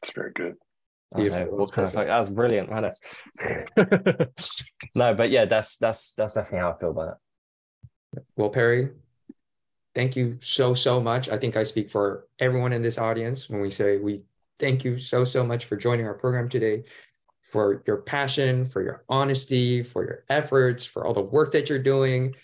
[0.03, 0.55] That's very good.
[1.16, 2.95] Okay, what kind of that was brilliant, wasn't
[3.39, 4.29] it?
[4.95, 7.19] no, but yeah, that's that's that's definitely how I feel about
[8.15, 8.25] it.
[8.37, 8.91] Well, Perry,
[9.95, 11.29] thank you so so much.
[11.29, 14.23] I think I speak for everyone in this audience when we say we
[14.59, 16.85] thank you so, so much for joining our program today,
[17.43, 21.79] for your passion, for your honesty, for your efforts, for all the work that you're
[21.79, 22.35] doing,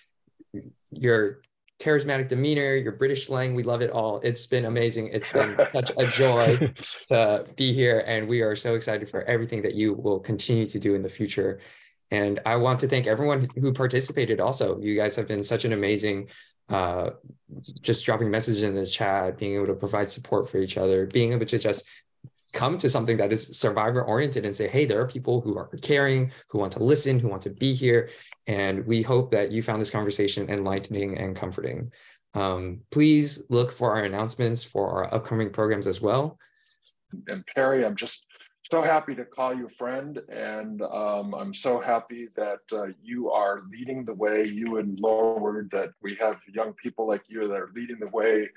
[0.93, 1.41] your
[1.81, 3.55] charismatic demeanor, your British slang.
[3.55, 4.21] We love it all.
[4.21, 5.09] It's been amazing.
[5.09, 6.73] It's been such a joy
[7.09, 8.05] to be here.
[8.07, 11.09] And we are so excited for everything that you will continue to do in the
[11.09, 11.59] future.
[12.11, 14.79] And I want to thank everyone who participated also.
[14.81, 16.29] You guys have been such an amazing
[16.71, 17.11] uh,
[17.81, 21.33] just dropping messages in the chat, being able to provide support for each other, being
[21.33, 21.87] able to just
[22.53, 25.69] come to something that is survivor oriented and say, hey, there are people who are
[25.83, 28.09] caring, who want to listen, who want to be here.
[28.47, 31.93] And we hope that you found this conversation enlightening and comforting.
[32.35, 36.39] Um, please look for our announcements for our upcoming programs as well.
[37.29, 38.27] And Perry, I'm just
[38.71, 40.21] so happy to call you a friend.
[40.29, 45.71] And um, I'm so happy that uh, you are leading the way, you and Lorward,
[45.73, 48.49] that we have young people like you that are leading the way